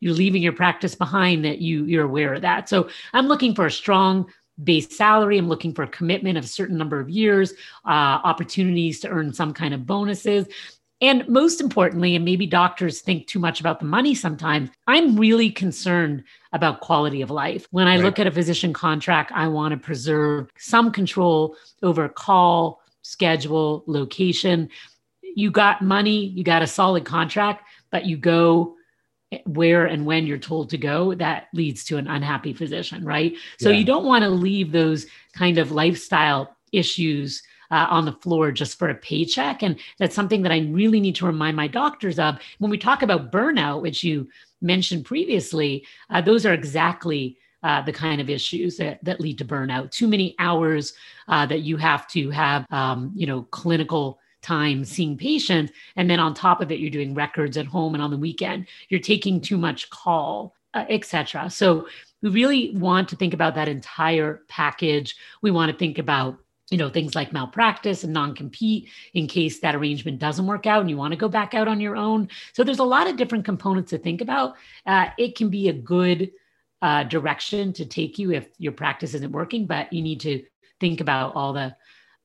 you're 0.00 0.12
leaving 0.12 0.42
your 0.42 0.52
practice 0.52 0.94
behind, 0.94 1.44
that 1.46 1.60
you 1.60 1.84
you're 1.84 2.04
aware 2.04 2.34
of 2.34 2.42
that. 2.42 2.68
So 2.68 2.88
I'm 3.12 3.26
looking 3.26 3.54
for 3.54 3.66
a 3.66 3.70
strong 3.70 4.26
base 4.62 4.94
salary. 4.96 5.38
I'm 5.38 5.48
looking 5.48 5.72
for 5.74 5.82
a 5.82 5.88
commitment 5.88 6.38
of 6.38 6.44
a 6.44 6.48
certain 6.48 6.76
number 6.76 7.00
of 7.00 7.08
years, 7.08 7.52
uh, 7.84 8.20
opportunities 8.22 9.00
to 9.00 9.08
earn 9.08 9.32
some 9.32 9.52
kind 9.52 9.74
of 9.74 9.86
bonuses. 9.86 10.46
And 11.00 11.28
most 11.28 11.60
importantly, 11.60 12.14
and 12.14 12.24
maybe 12.24 12.46
doctors 12.46 13.00
think 13.00 13.26
too 13.26 13.38
much 13.38 13.60
about 13.60 13.80
the 13.80 13.84
money 13.84 14.14
sometimes, 14.14 14.70
I'm 14.86 15.16
really 15.16 15.50
concerned 15.50 16.24
about 16.52 16.80
quality 16.80 17.20
of 17.20 17.30
life. 17.30 17.66
When 17.72 17.88
I 17.88 17.96
right. 17.96 18.04
look 18.04 18.18
at 18.18 18.26
a 18.26 18.30
physician 18.30 18.72
contract, 18.72 19.32
I 19.34 19.48
want 19.48 19.72
to 19.72 19.76
preserve 19.76 20.50
some 20.56 20.92
control 20.92 21.56
over 21.82 22.08
call, 22.08 22.80
schedule, 23.02 23.82
location. 23.86 24.68
You 25.22 25.50
got 25.50 25.82
money, 25.82 26.26
you 26.26 26.44
got 26.44 26.62
a 26.62 26.66
solid 26.66 27.04
contract, 27.04 27.66
but 27.90 28.06
you 28.06 28.16
go 28.16 28.76
where 29.46 29.86
and 29.86 30.06
when 30.06 30.26
you're 30.26 30.38
told 30.38 30.70
to 30.70 30.78
go, 30.78 31.12
that 31.14 31.48
leads 31.52 31.84
to 31.84 31.96
an 31.96 32.06
unhappy 32.06 32.52
physician, 32.52 33.04
right? 33.04 33.34
So 33.58 33.70
yeah. 33.70 33.78
you 33.78 33.84
don't 33.84 34.04
want 34.04 34.22
to 34.22 34.30
leave 34.30 34.70
those 34.70 35.06
kind 35.32 35.58
of 35.58 35.72
lifestyle 35.72 36.56
issues 36.72 37.42
uh, 37.74 37.88
on 37.90 38.04
the 38.04 38.12
floor 38.12 38.52
just 38.52 38.78
for 38.78 38.88
a 38.88 38.94
paycheck. 38.94 39.64
And 39.64 39.76
that's 39.98 40.14
something 40.14 40.42
that 40.42 40.52
I 40.52 40.60
really 40.70 41.00
need 41.00 41.16
to 41.16 41.26
remind 41.26 41.56
my 41.56 41.66
doctors 41.66 42.20
of. 42.20 42.38
When 42.58 42.70
we 42.70 42.78
talk 42.78 43.02
about 43.02 43.32
burnout, 43.32 43.82
which 43.82 44.04
you 44.04 44.28
mentioned 44.62 45.04
previously, 45.04 45.84
uh, 46.08 46.20
those 46.20 46.46
are 46.46 46.54
exactly 46.54 47.36
uh, 47.64 47.82
the 47.82 47.92
kind 47.92 48.20
of 48.20 48.30
issues 48.30 48.76
that, 48.76 49.04
that 49.04 49.20
lead 49.20 49.38
to 49.38 49.44
burnout. 49.44 49.90
Too 49.90 50.06
many 50.06 50.36
hours 50.38 50.92
uh, 51.26 51.46
that 51.46 51.62
you 51.62 51.76
have 51.76 52.06
to 52.08 52.30
have, 52.30 52.64
um, 52.70 53.10
you 53.16 53.26
know, 53.26 53.42
clinical 53.50 54.20
time 54.40 54.84
seeing 54.84 55.16
patients. 55.16 55.72
And 55.96 56.08
then 56.08 56.20
on 56.20 56.32
top 56.32 56.60
of 56.60 56.70
it, 56.70 56.78
you're 56.78 56.90
doing 56.90 57.12
records 57.12 57.56
at 57.56 57.66
home 57.66 57.94
and 57.94 58.02
on 58.02 58.12
the 58.12 58.16
weekend, 58.16 58.68
you're 58.88 59.00
taking 59.00 59.40
too 59.40 59.58
much 59.58 59.90
call, 59.90 60.54
uh, 60.74 60.84
etc. 60.88 61.50
So 61.50 61.88
we 62.22 62.30
really 62.30 62.76
want 62.76 63.08
to 63.08 63.16
think 63.16 63.34
about 63.34 63.56
that 63.56 63.68
entire 63.68 64.42
package. 64.46 65.16
We 65.42 65.50
want 65.50 65.72
to 65.72 65.76
think 65.76 65.98
about 65.98 66.38
you 66.70 66.78
know 66.78 66.88
things 66.88 67.14
like 67.14 67.32
malpractice 67.32 68.04
and 68.04 68.12
non-compete 68.12 68.88
in 69.12 69.26
case 69.26 69.60
that 69.60 69.74
arrangement 69.74 70.18
doesn't 70.18 70.46
work 70.46 70.66
out 70.66 70.80
and 70.80 70.90
you 70.90 70.96
want 70.96 71.12
to 71.12 71.18
go 71.18 71.28
back 71.28 71.54
out 71.54 71.68
on 71.68 71.80
your 71.80 71.96
own. 71.96 72.28
So 72.52 72.64
there's 72.64 72.78
a 72.78 72.84
lot 72.84 73.08
of 73.08 73.16
different 73.16 73.44
components 73.44 73.90
to 73.90 73.98
think 73.98 74.20
about. 74.20 74.54
Uh, 74.86 75.06
it 75.18 75.36
can 75.36 75.50
be 75.50 75.68
a 75.68 75.72
good 75.72 76.30
uh, 76.82 77.04
direction 77.04 77.72
to 77.74 77.84
take 77.84 78.18
you 78.18 78.32
if 78.32 78.48
your 78.58 78.72
practice 78.72 79.14
isn't 79.14 79.32
working 79.32 79.66
but 79.66 79.92
you 79.92 80.02
need 80.02 80.20
to 80.20 80.44
think 80.80 81.00
about 81.00 81.34
all 81.34 81.52
the 81.52 81.74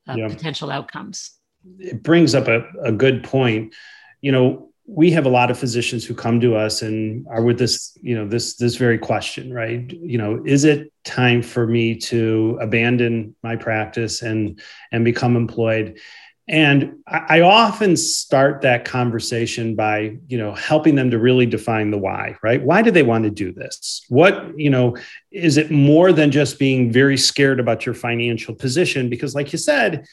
uh, 0.08 0.15
yeah. 0.15 0.28
potential 0.28 0.71
outcomes. 0.71 1.32
It 1.78 2.02
brings 2.04 2.34
up 2.34 2.47
a, 2.47 2.63
a 2.84 2.91
good 2.91 3.23
point. 3.23 3.73
You 4.21 4.32
know 4.32 4.69
we 4.86 5.12
have 5.12 5.28
a 5.28 5.30
lot 5.30 5.52
of 5.52 5.60
physicians 5.60 6.04
who 6.04 6.15
come 6.15 6.41
to 6.41 6.56
us 6.56 6.82
and 6.82 7.28
are 7.28 7.43
with 7.43 7.60
this 7.60 7.95
you 8.02 8.15
know 8.15 8.28
this 8.28 8.56
this 8.56 8.75
very 8.75 8.97
question 8.97 9.54
right? 9.54 9.91
You 9.91 10.17
know 10.17 10.41
is 10.45 10.63
it 10.63 10.91
time 11.04 11.42
for 11.42 11.66
me 11.66 11.96
to 11.96 12.58
abandon 12.62 13.36
my 13.44 13.56
practice 13.56 14.22
and 14.22 14.60
and 14.92 15.06
become 15.06 15.36
employed. 15.36 16.00
And 16.48 16.96
I, 17.08 17.42
often 17.42 17.96
start 17.96 18.62
that 18.62 18.84
conversation 18.84 19.76
by 19.76 20.18
you 20.28 20.38
know 20.38 20.56
helping 20.56 20.96
them 20.96 21.12
to 21.12 21.20
really 21.20 21.46
define 21.46 21.92
the 21.92 22.00
why 22.00 22.36
right? 22.42 22.62
Why 22.62 22.82
do 22.82 22.90
they 22.90 23.04
want 23.04 23.24
to 23.26 23.30
do 23.30 23.52
this? 23.52 24.04
What 24.10 24.58
you 24.58 24.72
know 24.72 24.98
is 25.32 25.58
it 25.58 25.70
more 25.70 26.12
than 26.12 26.32
just 26.32 26.58
being 26.58 26.92
very 26.92 27.18
scared 27.18 27.60
about 27.60 27.86
your 27.86 27.94
financial 27.94 28.56
position? 28.56 29.10
Because 29.10 29.36
like 29.36 29.54
you 29.54 29.60
said 29.60 30.08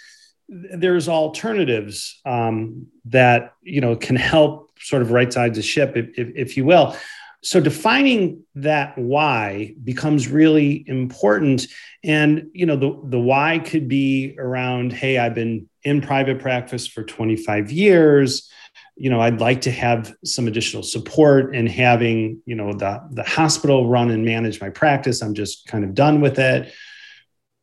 there's 0.49 1.09
alternatives 1.09 2.20
um, 2.25 2.87
that 3.07 3.55
you 3.62 3.81
know 3.81 3.96
can 3.96 4.16
help 4.16 4.66
sort 4.79 5.03
of 5.03 5.11
right 5.11 5.33
sides 5.33 5.57
the 5.57 5.62
ship, 5.62 5.96
if, 5.96 6.18
if, 6.18 6.29
if, 6.37 6.57
you 6.57 6.64
will. 6.64 6.94
So 7.42 7.61
defining 7.61 8.42
that 8.57 8.96
why 8.99 9.75
becomes 9.85 10.29
really 10.29 10.85
important. 10.88 11.66
And 12.03 12.51
you 12.53 12.66
know 12.66 12.77
the, 12.77 13.01
the 13.05 13.18
why 13.18 13.59
could 13.59 13.88
be 13.88 14.35
around 14.38 14.92
hey 14.92 15.18
i've 15.18 15.35
been 15.35 15.68
in 15.83 16.01
private 16.01 16.40
practice 16.40 16.87
for 16.87 17.03
25 17.03 17.70
years. 17.70 18.51
You 18.96 19.11
know 19.11 19.20
i'd 19.20 19.40
like 19.40 19.61
to 19.62 19.70
have 19.70 20.14
some 20.25 20.49
additional 20.49 20.83
support 20.83 21.55
in 21.55 21.66
having 21.66 22.42
you 22.46 22.55
know 22.55 22.72
the 22.72 23.01
the 23.12 23.25
hospital 23.25 23.88
run 23.88 24.11
and 24.11 24.25
manage 24.25 24.61
my 24.61 24.70
practice. 24.70 25.22
I'm 25.22 25.35
just 25.35 25.66
kind 25.66 25.85
of 25.85 25.94
done 25.94 26.20
with 26.20 26.38
it. 26.38 26.72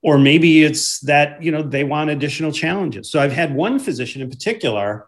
Or 0.01 0.17
maybe 0.17 0.63
it's 0.63 0.99
that 1.01 1.41
you 1.41 1.51
know 1.51 1.63
they 1.63 1.83
want 1.83 2.09
additional 2.09 2.51
challenges. 2.51 3.09
So 3.09 3.19
i've 3.19 3.33
had 3.33 3.55
one 3.55 3.79
physician 3.79 4.21
in 4.21 4.29
particular 4.29 5.07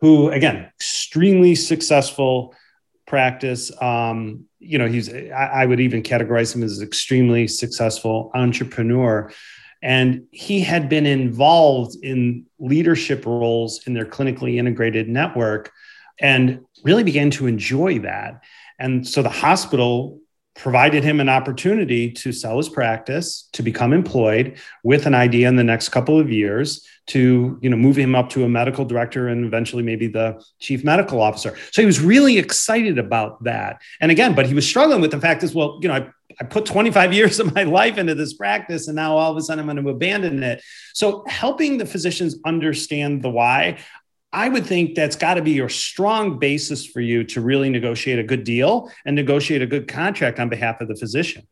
who 0.00 0.30
again 0.30 0.70
extremely 0.76 1.54
successful 1.54 2.54
practice. 3.06 3.70
Um, 3.82 4.46
you 4.58 4.78
know 4.78 4.88
he's 4.88 5.12
I, 5.12 5.62
I 5.62 5.66
would 5.66 5.80
even 5.80 6.02
categorize 6.02 6.54
him 6.54 6.62
as 6.62 6.80
extremely 6.80 7.46
successful 7.48 8.30
entrepreneur. 8.34 9.30
And 9.82 10.24
he 10.30 10.60
had 10.60 10.88
been 10.88 11.04
involved 11.04 12.02
in 12.02 12.46
leadership 12.58 13.26
roles 13.26 13.86
in 13.86 13.92
their 13.92 14.06
clinically 14.06 14.56
integrated 14.56 15.10
network 15.10 15.70
and 16.18 16.64
really 16.84 17.04
began 17.04 17.30
to 17.32 17.46
enjoy 17.46 17.98
that. 17.98 18.42
And 18.78 19.06
so 19.06 19.22
the 19.22 19.28
hospital 19.28 20.18
provided 20.54 21.02
him 21.02 21.20
an 21.20 21.28
opportunity 21.28 22.10
to 22.10 22.32
sell 22.32 22.56
his 22.56 22.68
practice 22.68 23.48
to 23.52 23.62
become 23.62 23.92
employed 23.92 24.56
with 24.84 25.04
an 25.04 25.14
idea 25.14 25.48
in 25.48 25.56
the 25.56 25.64
next 25.64 25.88
couple 25.88 26.18
of 26.18 26.30
years 26.30 26.86
to 27.06 27.58
you 27.60 27.68
know 27.68 27.76
move 27.76 27.96
him 27.96 28.14
up 28.14 28.30
to 28.30 28.44
a 28.44 28.48
medical 28.48 28.84
director 28.84 29.28
and 29.28 29.44
eventually 29.44 29.82
maybe 29.82 30.06
the 30.06 30.42
chief 30.60 30.84
medical 30.84 31.20
officer. 31.20 31.56
So 31.72 31.82
he 31.82 31.86
was 31.86 32.00
really 32.00 32.38
excited 32.38 32.98
about 32.98 33.42
that. 33.44 33.82
And 34.00 34.10
again 34.10 34.34
but 34.34 34.46
he 34.46 34.54
was 34.54 34.66
struggling 34.66 35.00
with 35.00 35.10
the 35.10 35.20
fact 35.20 35.42
as 35.42 35.54
well 35.54 35.78
you 35.82 35.88
know 35.88 35.94
I, 35.94 36.08
I 36.40 36.44
put 36.44 36.66
25 36.66 37.12
years 37.18 37.40
of 37.40 37.54
my 37.54 37.64
life 37.64 37.98
into 37.98 38.14
this 38.14 38.34
practice 38.34 38.86
and 38.86 38.96
now 38.96 39.16
all 39.16 39.32
of 39.32 39.36
a 39.36 39.42
sudden 39.42 39.60
i'm 39.60 39.66
going 39.66 39.84
to 39.84 39.90
abandon 39.90 40.42
it. 40.42 40.62
So 40.94 41.24
helping 41.26 41.78
the 41.78 41.86
physicians 41.86 42.36
understand 42.44 43.22
the 43.22 43.30
why 43.30 43.78
I 44.34 44.48
would 44.48 44.66
think 44.66 44.96
that's 44.96 45.14
got 45.14 45.34
to 45.34 45.42
be 45.42 45.52
your 45.52 45.68
strong 45.68 46.40
basis 46.40 46.84
for 46.84 47.00
you 47.00 47.22
to 47.24 47.40
really 47.40 47.70
negotiate 47.70 48.18
a 48.18 48.24
good 48.24 48.42
deal 48.42 48.90
and 49.06 49.14
negotiate 49.14 49.62
a 49.62 49.66
good 49.66 49.86
contract 49.86 50.40
on 50.40 50.48
behalf 50.48 50.80
of 50.80 50.88
the 50.88 50.96
physician. 50.96 51.46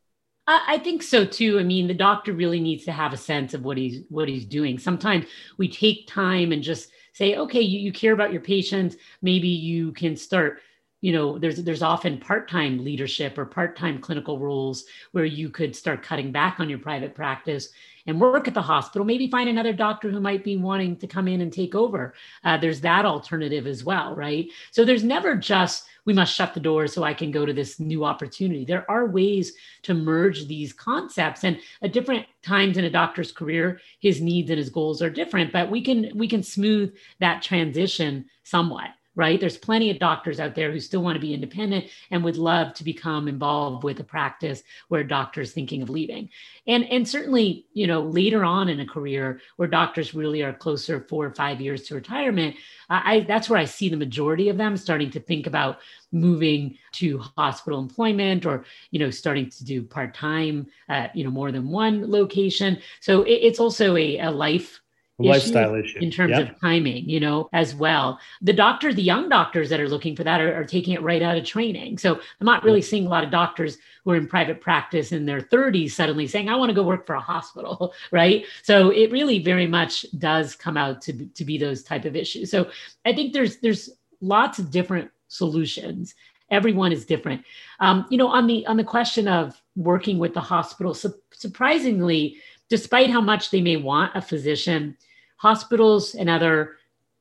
I 0.48 0.78
think 0.78 1.04
so 1.04 1.24
too. 1.24 1.60
I 1.60 1.62
mean, 1.62 1.86
the 1.86 1.94
doctor 1.94 2.32
really 2.32 2.58
needs 2.58 2.84
to 2.86 2.92
have 2.92 3.12
a 3.12 3.16
sense 3.16 3.54
of 3.54 3.64
what 3.64 3.78
he's 3.78 4.02
what 4.08 4.28
he's 4.28 4.44
doing. 4.44 4.76
Sometimes 4.76 5.26
we 5.56 5.68
take 5.68 6.08
time 6.08 6.50
and 6.50 6.60
just 6.60 6.90
say, 7.12 7.36
okay, 7.36 7.60
you, 7.60 7.78
you 7.78 7.92
care 7.92 8.12
about 8.12 8.32
your 8.32 8.40
patients. 8.40 8.96
Maybe 9.22 9.48
you 9.48 9.92
can 9.92 10.16
start 10.16 10.60
you 11.02 11.12
know 11.12 11.38
there's 11.38 11.62
there's 11.62 11.82
often 11.82 12.18
part-time 12.18 12.82
leadership 12.82 13.36
or 13.36 13.44
part-time 13.44 14.00
clinical 14.00 14.38
roles 14.38 14.84
where 15.10 15.24
you 15.24 15.50
could 15.50 15.76
start 15.76 16.02
cutting 16.02 16.32
back 16.32 16.58
on 16.58 16.70
your 16.70 16.78
private 16.78 17.14
practice 17.14 17.68
and 18.06 18.20
work 18.20 18.48
at 18.48 18.54
the 18.54 18.62
hospital 18.62 19.04
maybe 19.04 19.28
find 19.28 19.48
another 19.48 19.72
doctor 19.72 20.10
who 20.10 20.20
might 20.20 20.44
be 20.44 20.56
wanting 20.56 20.96
to 20.96 21.06
come 21.06 21.28
in 21.28 21.40
and 21.40 21.52
take 21.52 21.74
over. 21.74 22.14
Uh, 22.44 22.56
there's 22.56 22.80
that 22.80 23.04
alternative 23.04 23.66
as 23.66 23.84
well 23.84 24.14
right? 24.14 24.48
So 24.70 24.84
there's 24.84 25.04
never 25.04 25.36
just 25.36 25.84
we 26.04 26.12
must 26.12 26.34
shut 26.34 26.52
the 26.52 26.60
door 26.60 26.88
so 26.88 27.04
i 27.04 27.14
can 27.14 27.30
go 27.30 27.46
to 27.46 27.52
this 27.52 27.78
new 27.78 28.04
opportunity. 28.04 28.64
There 28.64 28.90
are 28.90 29.06
ways 29.06 29.52
to 29.82 29.94
merge 29.94 30.46
these 30.46 30.72
concepts 30.72 31.44
and 31.44 31.58
at 31.82 31.92
different 31.92 32.26
times 32.42 32.76
in 32.76 32.84
a 32.84 32.90
doctor's 32.90 33.32
career 33.32 33.80
his 34.00 34.20
needs 34.20 34.50
and 34.50 34.58
his 34.58 34.70
goals 34.70 35.02
are 35.02 35.10
different 35.10 35.52
but 35.52 35.70
we 35.70 35.80
can 35.80 36.10
we 36.14 36.28
can 36.28 36.42
smooth 36.42 36.94
that 37.20 37.42
transition 37.42 38.26
somewhat 38.42 38.90
right? 39.14 39.38
There's 39.38 39.58
plenty 39.58 39.90
of 39.90 39.98
doctors 39.98 40.40
out 40.40 40.54
there 40.54 40.72
who 40.72 40.80
still 40.80 41.02
want 41.02 41.16
to 41.16 41.20
be 41.20 41.34
independent 41.34 41.86
and 42.10 42.24
would 42.24 42.38
love 42.38 42.72
to 42.74 42.84
become 42.84 43.28
involved 43.28 43.84
with 43.84 44.00
a 44.00 44.04
practice 44.04 44.62
where 44.88 45.04
doctors 45.04 45.52
thinking 45.52 45.82
of 45.82 45.90
leaving. 45.90 46.30
And 46.66 46.84
and 46.84 47.06
certainly, 47.06 47.66
you 47.74 47.86
know, 47.86 48.00
later 48.00 48.44
on 48.44 48.68
in 48.68 48.80
a 48.80 48.86
career 48.86 49.40
where 49.56 49.68
doctors 49.68 50.14
really 50.14 50.42
are 50.42 50.52
closer 50.52 51.00
four 51.08 51.26
or 51.26 51.34
five 51.34 51.60
years 51.60 51.82
to 51.84 51.94
retirement, 51.94 52.56
I, 52.88 53.20
that's 53.20 53.48
where 53.48 53.58
I 53.58 53.64
see 53.64 53.88
the 53.88 53.96
majority 53.96 54.48
of 54.48 54.56
them 54.56 54.76
starting 54.76 55.10
to 55.10 55.20
think 55.20 55.46
about 55.46 55.78
moving 56.10 56.76
to 56.92 57.18
hospital 57.36 57.80
employment 57.80 58.44
or 58.44 58.64
you 58.90 58.98
know 58.98 59.10
starting 59.10 59.48
to 59.48 59.64
do 59.64 59.82
part 59.82 60.14
time 60.14 60.66
at 60.88 61.14
you 61.14 61.24
know 61.24 61.30
more 61.30 61.52
than 61.52 61.68
one 61.68 62.10
location. 62.10 62.78
So 63.00 63.22
it, 63.22 63.32
it's 63.32 63.60
also 63.60 63.96
a, 63.96 64.18
a 64.18 64.30
life 64.30 64.80
lifestyle 65.18 65.74
issue 65.74 65.98
in 65.98 66.10
terms 66.10 66.30
yep. 66.30 66.50
of 66.50 66.60
timing, 66.60 67.08
you 67.08 67.20
know, 67.20 67.48
as 67.52 67.74
well. 67.74 68.18
The 68.40 68.52
doctors, 68.52 68.94
the 68.94 69.02
young 69.02 69.28
doctors 69.28 69.68
that 69.70 69.80
are 69.80 69.88
looking 69.88 70.16
for 70.16 70.24
that 70.24 70.40
are, 70.40 70.54
are 70.54 70.64
taking 70.64 70.94
it 70.94 71.02
right 71.02 71.22
out 71.22 71.36
of 71.36 71.44
training. 71.44 71.98
So 71.98 72.14
I'm 72.14 72.44
not 72.44 72.64
really 72.64 72.82
seeing 72.82 73.06
a 73.06 73.08
lot 73.08 73.24
of 73.24 73.30
doctors 73.30 73.78
who 74.04 74.10
are 74.12 74.16
in 74.16 74.26
private 74.26 74.60
practice 74.60 75.12
in 75.12 75.26
their 75.26 75.40
30s 75.40 75.92
suddenly 75.92 76.26
saying, 76.26 76.48
I 76.48 76.56
want 76.56 76.70
to 76.70 76.74
go 76.74 76.82
work 76.82 77.06
for 77.06 77.14
a 77.14 77.20
hospital, 77.20 77.92
right? 78.10 78.44
So 78.62 78.90
it 78.90 79.12
really 79.12 79.38
very 79.38 79.66
much 79.66 80.06
does 80.18 80.56
come 80.56 80.76
out 80.76 81.00
to, 81.02 81.26
to 81.26 81.44
be 81.44 81.58
those 81.58 81.82
type 81.82 82.04
of 82.04 82.16
issues. 82.16 82.50
So 82.50 82.70
I 83.04 83.12
think 83.12 83.32
there's 83.32 83.58
there's 83.58 83.90
lots 84.20 84.58
of 84.58 84.70
different 84.70 85.10
solutions. 85.28 86.14
Everyone 86.50 86.92
is 86.92 87.06
different. 87.06 87.44
Um, 87.80 88.06
you 88.10 88.18
know, 88.18 88.28
on 88.28 88.46
the 88.46 88.66
on 88.66 88.76
the 88.76 88.84
question 88.84 89.28
of 89.28 89.60
working 89.76 90.18
with 90.18 90.34
the 90.34 90.40
hospital, 90.40 90.94
su- 90.94 91.14
surprisingly, 91.32 92.36
despite 92.72 93.10
how 93.10 93.20
much 93.20 93.50
they 93.50 93.60
may 93.60 93.76
want 93.76 94.16
a 94.16 94.22
physician, 94.22 94.96
hospitals 95.36 96.14
and 96.14 96.30
other, 96.30 96.78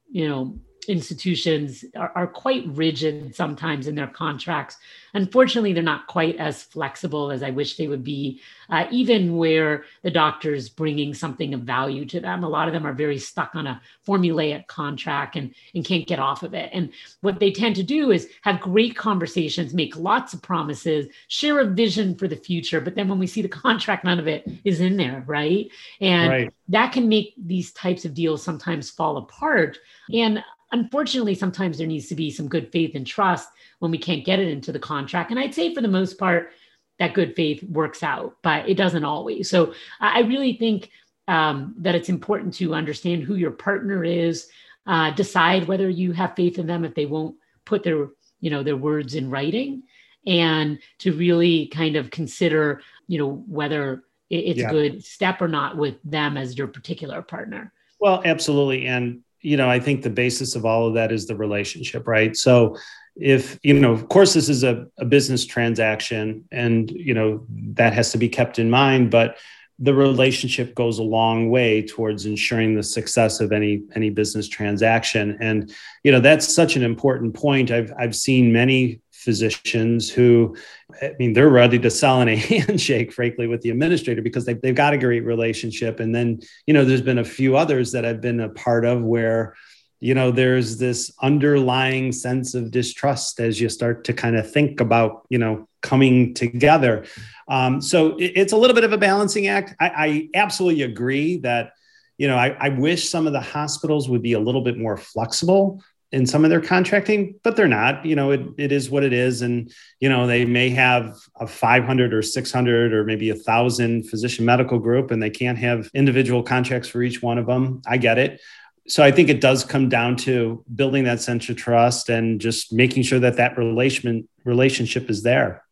you 0.09 0.25
know, 0.25 0.57
institutions 0.87 1.85
are, 1.95 2.11
are, 2.15 2.27
quite 2.27 2.65
rigid 2.67 3.35
sometimes 3.35 3.87
in 3.87 3.95
their 3.95 4.07
contracts. 4.07 4.77
Unfortunately, 5.13 5.73
they're 5.73 5.83
not 5.83 6.07
quite 6.07 6.37
as 6.37 6.63
flexible 6.63 7.31
as 7.31 7.43
I 7.43 7.49
wish 7.49 7.75
they 7.75 7.87
would 7.87 8.03
be, 8.03 8.41
uh, 8.69 8.85
even 8.91 9.35
where 9.35 9.83
the 10.03 10.11
doctor's 10.11 10.69
bringing 10.69 11.13
something 11.13 11.53
of 11.53 11.61
value 11.61 12.05
to 12.05 12.19
them. 12.19 12.43
A 12.43 12.49
lot 12.49 12.67
of 12.67 12.73
them 12.73 12.87
are 12.87 12.93
very 12.93 13.19
stuck 13.19 13.55
on 13.55 13.67
a 13.67 13.81
formulaic 14.07 14.67
contract 14.67 15.35
and, 15.35 15.53
and 15.75 15.85
can't 15.85 16.07
get 16.07 16.19
off 16.19 16.43
of 16.43 16.53
it. 16.53 16.69
And 16.73 16.91
what 17.19 17.39
they 17.39 17.51
tend 17.51 17.75
to 17.75 17.83
do 17.83 18.11
is 18.11 18.29
have 18.41 18.61
great 18.61 18.95
conversations, 18.95 19.73
make 19.73 19.95
lots 19.97 20.33
of 20.33 20.41
promises, 20.41 21.07
share 21.27 21.59
a 21.59 21.65
vision 21.65 22.15
for 22.15 22.27
the 22.27 22.35
future. 22.35 22.79
But 22.79 22.95
then 22.95 23.09
when 23.09 23.19
we 23.19 23.27
see 23.27 23.41
the 23.41 23.49
contract, 23.49 24.05
none 24.05 24.19
of 24.19 24.27
it 24.27 24.47
is 24.63 24.79
in 24.79 24.97
there, 24.97 25.23
right? 25.27 25.69
And 25.99 26.29
right. 26.31 26.53
that 26.69 26.93
can 26.93 27.09
make 27.09 27.33
these 27.37 27.73
types 27.73 28.05
of 28.05 28.13
deals 28.13 28.41
sometimes 28.41 28.89
fall 28.89 29.17
apart. 29.17 29.77
And 30.13 30.43
unfortunately, 30.71 31.35
sometimes 31.35 31.77
there 31.77 31.87
needs 31.87 32.07
to 32.07 32.15
be 32.15 32.31
some 32.31 32.47
good 32.47 32.71
faith 32.71 32.95
and 32.95 33.05
trust 33.05 33.49
when 33.79 33.91
we 33.91 33.97
can't 33.97 34.25
get 34.25 34.39
it 34.39 34.47
into 34.47 34.71
the 34.71 34.79
contract. 34.79 35.31
And 35.31 35.39
I'd 35.39 35.53
say 35.53 35.73
for 35.73 35.81
the 35.81 35.87
most 35.87 36.17
part, 36.17 36.51
that 36.99 37.13
good 37.13 37.35
faith 37.35 37.63
works 37.63 38.03
out, 38.03 38.37
but 38.43 38.69
it 38.69 38.75
doesn't 38.75 39.03
always. 39.03 39.49
So 39.49 39.73
I 39.99 40.19
really 40.21 40.53
think 40.53 40.91
um, 41.27 41.73
that 41.79 41.95
it's 41.95 42.09
important 42.09 42.53
to 42.55 42.75
understand 42.75 43.23
who 43.23 43.35
your 43.35 43.51
partner 43.51 44.03
is, 44.03 44.47
uh, 44.85 45.11
decide 45.11 45.67
whether 45.67 45.89
you 45.89 46.11
have 46.11 46.35
faith 46.35 46.59
in 46.59 46.67
them 46.67 46.85
if 46.85 46.93
they 46.93 47.05
won't 47.05 47.35
put 47.65 47.83
their 47.83 48.09
you 48.39 48.49
know 48.49 48.63
their 48.63 48.77
words 48.77 49.15
in 49.15 49.29
writing, 49.29 49.83
and 50.27 50.79
to 50.99 51.13
really 51.13 51.67
kind 51.67 51.95
of 51.95 52.11
consider 52.11 52.81
you 53.07 53.17
know 53.17 53.43
whether 53.47 54.03
it's 54.29 54.59
yeah. 54.59 54.69
a 54.69 54.71
good 54.71 55.03
step 55.03 55.41
or 55.41 55.47
not 55.47 55.77
with 55.77 55.95
them 56.03 56.37
as 56.37 56.57
your 56.57 56.67
particular 56.67 57.21
partner. 57.21 57.73
Well, 57.99 58.21
absolutely, 58.25 58.87
and 58.87 59.21
you 59.41 59.57
know, 59.57 59.69
I 59.69 59.79
think 59.79 60.01
the 60.01 60.09
basis 60.09 60.55
of 60.55 60.65
all 60.65 60.87
of 60.87 60.93
that 60.95 61.11
is 61.11 61.27
the 61.27 61.35
relationship, 61.35 62.07
right? 62.07 62.35
So 62.35 62.77
if, 63.15 63.59
you 63.63 63.73
know, 63.73 63.91
of 63.91 64.07
course, 64.07 64.33
this 64.33 64.49
is 64.49 64.63
a, 64.63 64.85
a 64.97 65.05
business 65.05 65.45
transaction 65.45 66.45
and, 66.51 66.89
you 66.91 67.13
know, 67.13 67.45
that 67.73 67.93
has 67.93 68.11
to 68.11 68.17
be 68.17 68.29
kept 68.29 68.59
in 68.59 68.69
mind, 68.69 69.11
but 69.11 69.37
the 69.81 69.93
relationship 69.93 70.75
goes 70.75 70.99
a 70.99 71.03
long 71.03 71.49
way 71.49 71.81
towards 71.81 72.27
ensuring 72.27 72.75
the 72.75 72.83
success 72.83 73.39
of 73.39 73.51
any 73.51 73.81
any 73.95 74.11
business 74.11 74.47
transaction 74.47 75.35
and 75.41 75.73
you 76.03 76.11
know 76.11 76.19
that's 76.19 76.53
such 76.53 76.75
an 76.75 76.83
important 76.83 77.33
point 77.33 77.71
i've 77.71 77.91
i've 77.97 78.15
seen 78.15 78.53
many 78.53 79.01
physicians 79.21 80.09
who, 80.09 80.55
I 81.01 81.13
mean, 81.19 81.33
they're 81.33 81.49
ready 81.49 81.77
to 81.79 81.89
sell 81.89 82.21
in 82.21 82.27
a 82.27 82.35
handshake, 82.35 83.13
frankly, 83.13 83.47
with 83.47 83.61
the 83.61 83.69
administrator 83.69 84.21
because 84.21 84.45
they've, 84.45 84.59
they've 84.61 84.75
got 84.75 84.93
a 84.93 84.97
great 84.97 85.23
relationship. 85.23 85.99
And 85.99 86.13
then, 86.13 86.41
you 86.65 86.73
know, 86.73 86.83
there's 86.83 87.01
been 87.01 87.19
a 87.19 87.23
few 87.23 87.55
others 87.55 87.91
that 87.91 88.05
I've 88.05 88.21
been 88.21 88.39
a 88.39 88.49
part 88.49 88.83
of 88.83 89.01
where, 89.01 89.55
you 89.99 90.15
know, 90.15 90.31
there's 90.31 90.77
this 90.77 91.13
underlying 91.21 92.11
sense 92.11 92.55
of 92.55 92.71
distrust 92.71 93.39
as 93.39 93.61
you 93.61 93.69
start 93.69 94.03
to 94.05 94.13
kind 94.13 94.35
of 94.35 94.51
think 94.51 94.81
about, 94.81 95.27
you 95.29 95.37
know, 95.37 95.67
coming 95.81 96.33
together. 96.33 97.05
Um, 97.47 97.81
so 97.81 98.17
it, 98.17 98.33
it's 98.35 98.53
a 98.53 98.57
little 98.57 98.73
bit 98.73 98.83
of 98.83 98.93
a 98.93 98.97
balancing 98.97 99.47
act. 99.47 99.75
I, 99.79 99.89
I 99.89 100.29
absolutely 100.33 100.81
agree 100.81 101.37
that, 101.37 101.73
you 102.17 102.27
know, 102.27 102.37
I, 102.37 102.55
I 102.59 102.69
wish 102.69 103.09
some 103.09 103.27
of 103.27 103.33
the 103.33 103.41
hospitals 103.41 104.09
would 104.09 104.23
be 104.23 104.33
a 104.33 104.39
little 104.39 104.61
bit 104.61 104.77
more 104.77 104.97
flexible 104.97 105.83
in 106.11 106.25
some 106.25 106.43
of 106.43 106.49
their 106.49 106.61
contracting, 106.61 107.35
but 107.43 107.55
they're 107.55 107.67
not. 107.67 108.05
You 108.05 108.15
know, 108.15 108.31
it, 108.31 108.41
it 108.57 108.71
is 108.71 108.89
what 108.89 109.03
it 109.03 109.13
is. 109.13 109.41
And, 109.41 109.71
you 109.99 110.09
know, 110.09 110.27
they 110.27 110.45
may 110.45 110.69
have 110.69 111.17
a 111.39 111.47
500 111.47 112.13
or 112.13 112.21
600 112.21 112.93
or 112.93 113.05
maybe 113.05 113.29
a 113.29 113.35
thousand 113.35 114.09
physician 114.09 114.43
medical 114.45 114.77
group, 114.77 115.11
and 115.11 115.23
they 115.23 115.29
can't 115.29 115.57
have 115.57 115.89
individual 115.93 116.43
contracts 116.43 116.89
for 116.89 117.01
each 117.01 117.21
one 117.21 117.37
of 117.37 117.45
them. 117.45 117.81
I 117.87 117.97
get 117.97 118.17
it. 118.17 118.41
so 118.87 119.03
I 119.03 119.11
think 119.11 119.29
it 119.29 119.39
does 119.39 119.63
come 119.63 119.87
down 119.87 120.17
to 120.17 120.65
building 120.75 121.05
that 121.05 121.21
sense 121.21 121.47
of 121.47 121.55
trust 121.55 122.09
and 122.09 122.41
just 122.41 122.73
making 122.73 123.03
sure 123.03 123.19
that 123.19 123.37
that 123.37 123.57
relation 123.57 124.27
relationship 124.43 125.09
is 125.09 125.23
there. 125.23 125.63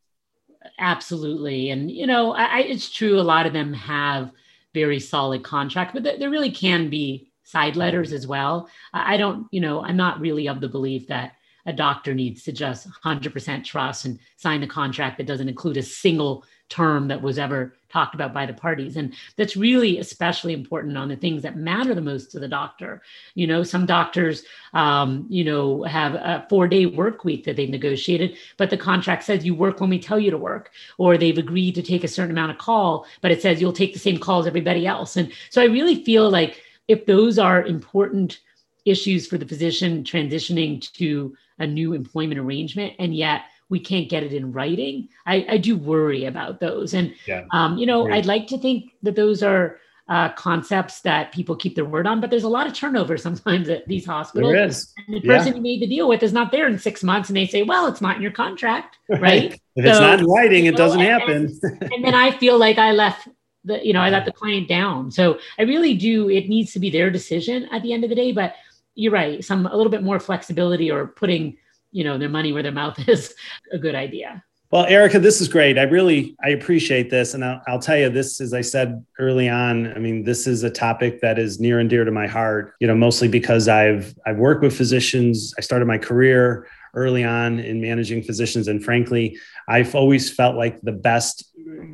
Absolutely, 0.78 1.70
and 1.72 1.92
you 1.92 2.08
know, 2.08 2.32
I, 2.34 2.60
it's 2.60 2.90
true. 2.90 3.20
A 3.20 3.22
lot 3.22 3.46
of 3.46 3.52
them 3.52 3.74
have 3.74 4.32
very 4.74 5.00
solid 5.00 5.44
contract, 5.44 5.94
but 5.94 6.04
there 6.04 6.30
really 6.30 6.52
can 6.52 6.90
be 6.90 7.29
side 7.50 7.76
letters 7.76 8.14
as 8.14 8.28
well. 8.28 8.70
I 8.94 9.18
don't, 9.18 9.48
you 9.52 9.60
know, 9.60 9.84
I'm 9.84 9.98
not 9.98 10.20
really 10.20 10.48
of 10.48 10.62
the 10.62 10.70
belief 10.70 11.08
that 11.08 11.34
a 11.66 11.74
doctor 11.74 12.14
needs 12.14 12.44
to 12.44 12.52
just 12.52 12.90
100% 12.90 13.64
trust 13.64 14.06
and 14.06 14.20
sign 14.38 14.64
a 14.64 14.68
contract 14.68 15.18
that 15.18 15.28
doesn't 15.28 15.50
include 15.50 15.78
a 15.78 15.84
single 15.84 16.44
term 16.70 17.08
that 17.08 17.22
was 17.22 17.40
ever 17.40 17.76
talked 17.90 18.14
about 18.14 18.34
by 18.34 18.46
the 18.46 18.54
parties. 18.54 18.96
And 18.96 19.14
that's 19.36 19.58
really 19.58 19.98
especially 19.98 20.54
important 20.54 20.98
on 20.98 21.10
the 21.10 21.16
things 21.16 21.42
that 21.42 21.58
matter 21.58 21.96
the 21.96 22.02
most 22.02 22.32
to 22.32 22.40
the 22.40 22.48
doctor. 22.48 23.02
You 23.34 23.48
know, 23.48 23.64
some 23.64 23.88
doctors, 23.88 24.44
um, 24.74 25.26
you 25.30 25.44
know, 25.44 25.84
have 25.84 26.14
a 26.14 26.46
four 26.50 26.68
day 26.68 26.86
work 26.86 27.24
week 27.24 27.44
that 27.46 27.56
they've 27.56 27.70
negotiated, 27.70 28.38
but 28.58 28.70
the 28.70 28.78
contract 28.78 29.24
says 29.24 29.44
you 29.44 29.56
work 29.56 29.80
when 29.82 29.90
we 29.90 30.00
tell 30.00 30.20
you 30.20 30.30
to 30.30 30.38
work, 30.38 30.72
or 31.00 31.18
they've 31.18 31.38
agreed 31.38 31.74
to 31.76 31.82
take 31.82 32.04
a 32.04 32.08
certain 32.08 32.32
amount 32.32 32.52
of 32.52 32.60
call, 32.60 33.08
but 33.22 33.32
it 33.32 33.42
says 33.42 33.60
you'll 33.60 33.74
take 33.74 33.94
the 33.94 34.00
same 34.00 34.20
call 34.20 34.40
as 34.40 34.48
everybody 34.48 34.86
else. 34.86 35.18
And 35.18 35.32
so 35.50 35.62
I 35.62 35.66
really 35.66 36.04
feel 36.04 36.30
like 36.30 36.64
if 36.90 37.06
those 37.06 37.40
are 37.40 37.64
important 37.64 38.40
issues 38.84 39.28
for 39.28 39.38
the 39.38 39.46
physician 39.46 40.04
transitioning 40.04 40.92
to 40.94 41.36
a 41.60 41.68
new 41.68 41.94
employment 41.94 42.40
arrangement, 42.40 42.94
and 43.00 43.16
yet 43.16 43.44
we 43.70 43.80
can't 43.80 44.10
get 44.10 44.24
it 44.24 44.34
in 44.34 44.52
writing. 44.52 45.08
I, 45.26 45.46
I 45.48 45.58
do 45.58 45.78
worry 45.78 46.26
about 46.26 46.60
those. 46.60 46.94
And, 46.94 47.14
yeah. 47.28 47.46
um, 47.52 47.78
you 47.78 47.86
know, 47.86 48.12
I'd 48.12 48.26
like 48.26 48.48
to 48.48 48.58
think 48.58 48.92
that 49.04 49.16
those 49.16 49.44
are 49.44 49.78
uh, 50.08 50.30
concepts 50.30 51.02
that 51.02 51.32
people 51.32 51.56
keep 51.56 51.76
their 51.76 51.86
word 51.86 52.08
on, 52.08 52.20
but 52.20 52.32
there's 52.32 52.44
a 52.44 52.50
lot 52.50 52.66
of 52.66 52.74
turnover 52.74 53.16
sometimes 53.16 53.70
at 53.70 53.88
these 53.88 54.08
hospitals. 54.08 54.54
There 54.54 54.66
is. 54.66 54.92
And 55.08 55.18
the 55.18 55.22
person 55.22 55.50
yeah. 55.50 55.56
you 55.58 55.62
made 55.62 55.82
the 55.82 55.88
deal 55.88 56.10
with 56.10 56.24
is 56.24 56.34
not 56.34 56.52
there 56.52 56.68
in 56.68 56.80
six 56.80 57.04
months 57.04 57.30
and 57.30 57.38
they 57.38 57.46
say, 57.46 57.62
well, 57.62 57.86
it's 57.86 58.02
not 58.02 58.16
in 58.16 58.24
your 58.24 58.32
contract, 58.32 58.98
right? 59.08 59.54
if 59.76 59.86
so, 59.86 59.92
it's 59.92 60.00
not 60.00 60.20
in 60.20 60.26
writing, 60.26 60.66
it 60.66 60.76
doesn't 60.76 61.00
and, 61.00 61.10
happen. 61.22 61.60
and 61.94 62.04
then 62.04 62.16
I 62.16 62.32
feel 62.32 62.58
like 62.58 62.80
I 62.80 62.92
left 62.92 63.28
the, 63.70 63.86
you 63.86 63.94
know, 63.94 64.02
I 64.02 64.10
let 64.10 64.26
the 64.26 64.34
client 64.34 64.68
down. 64.68 65.12
So 65.12 65.40
I 65.58 65.64
really 65.64 65.96
do, 65.96 66.30
it 66.30 66.50
needs 66.50 66.74
to 66.74 66.80
be 66.80 66.90
their 66.90 67.10
decision 67.10 67.70
at 67.72 67.82
the 67.84 67.94
end 67.94 68.04
of 68.04 68.10
the 68.10 68.16
day, 68.16 68.34
but 68.34 68.56
you're 68.96 69.14
right. 69.14 69.44
Some, 69.44 69.66
a 69.66 69.76
little 69.76 69.92
bit 69.92 70.04
more 70.04 70.20
flexibility 70.20 70.92
or 70.92 71.08
putting 71.08 71.58
you 71.92 72.04
know 72.04 72.18
their 72.18 72.30
money 72.30 72.54
where 72.54 72.64
their 72.64 72.72
mouth 72.72 72.98
is 73.08 73.34
a 73.72 73.78
good 73.78 73.96
idea 73.96 74.44
well 74.72 74.86
erica 74.86 75.20
this 75.20 75.42
is 75.42 75.48
great 75.48 75.78
i 75.78 75.84
really 75.84 76.36
i 76.44 76.50
appreciate 76.50 77.10
this 77.10 77.34
and 77.34 77.44
I'll, 77.44 77.62
I'll, 77.68 77.80
tell 77.80 77.98
you 77.98 78.10
this 78.10 78.40
as 78.42 78.54
i 78.54 78.62
said 78.62 79.04
early 79.18 79.50
on 79.50 79.92
i 79.94 80.00
mean 80.00 80.24
this 80.24 80.48
is 80.48 80.64
a 80.64 80.70
topic 80.70 81.22
that 81.22 81.40
is 81.40 81.60
near 81.60 81.80
and 81.80 81.90
dear 81.90 82.06
to 82.06 82.12
my 82.12 82.28
heart 82.28 82.74
you 82.80 82.88
know 82.88 82.96
mostly 82.96 83.28
because 83.28 83.68
i've 83.68 84.16
i've 84.26 84.38
worked 84.38 84.62
with 84.62 84.76
physicians 84.76 85.54
i 85.58 85.62
started 85.62 85.86
my 85.86 85.98
career 85.98 86.68
early 86.96 87.24
on 87.24 87.60
in 87.60 87.80
managing 87.80 88.22
physicians 88.24 88.68
and 88.68 88.84
frankly 88.84 89.38
i've 89.68 89.94
always 89.96 90.32
felt 90.32 90.56
like 90.56 90.80
the 90.82 90.92
best 90.92 91.49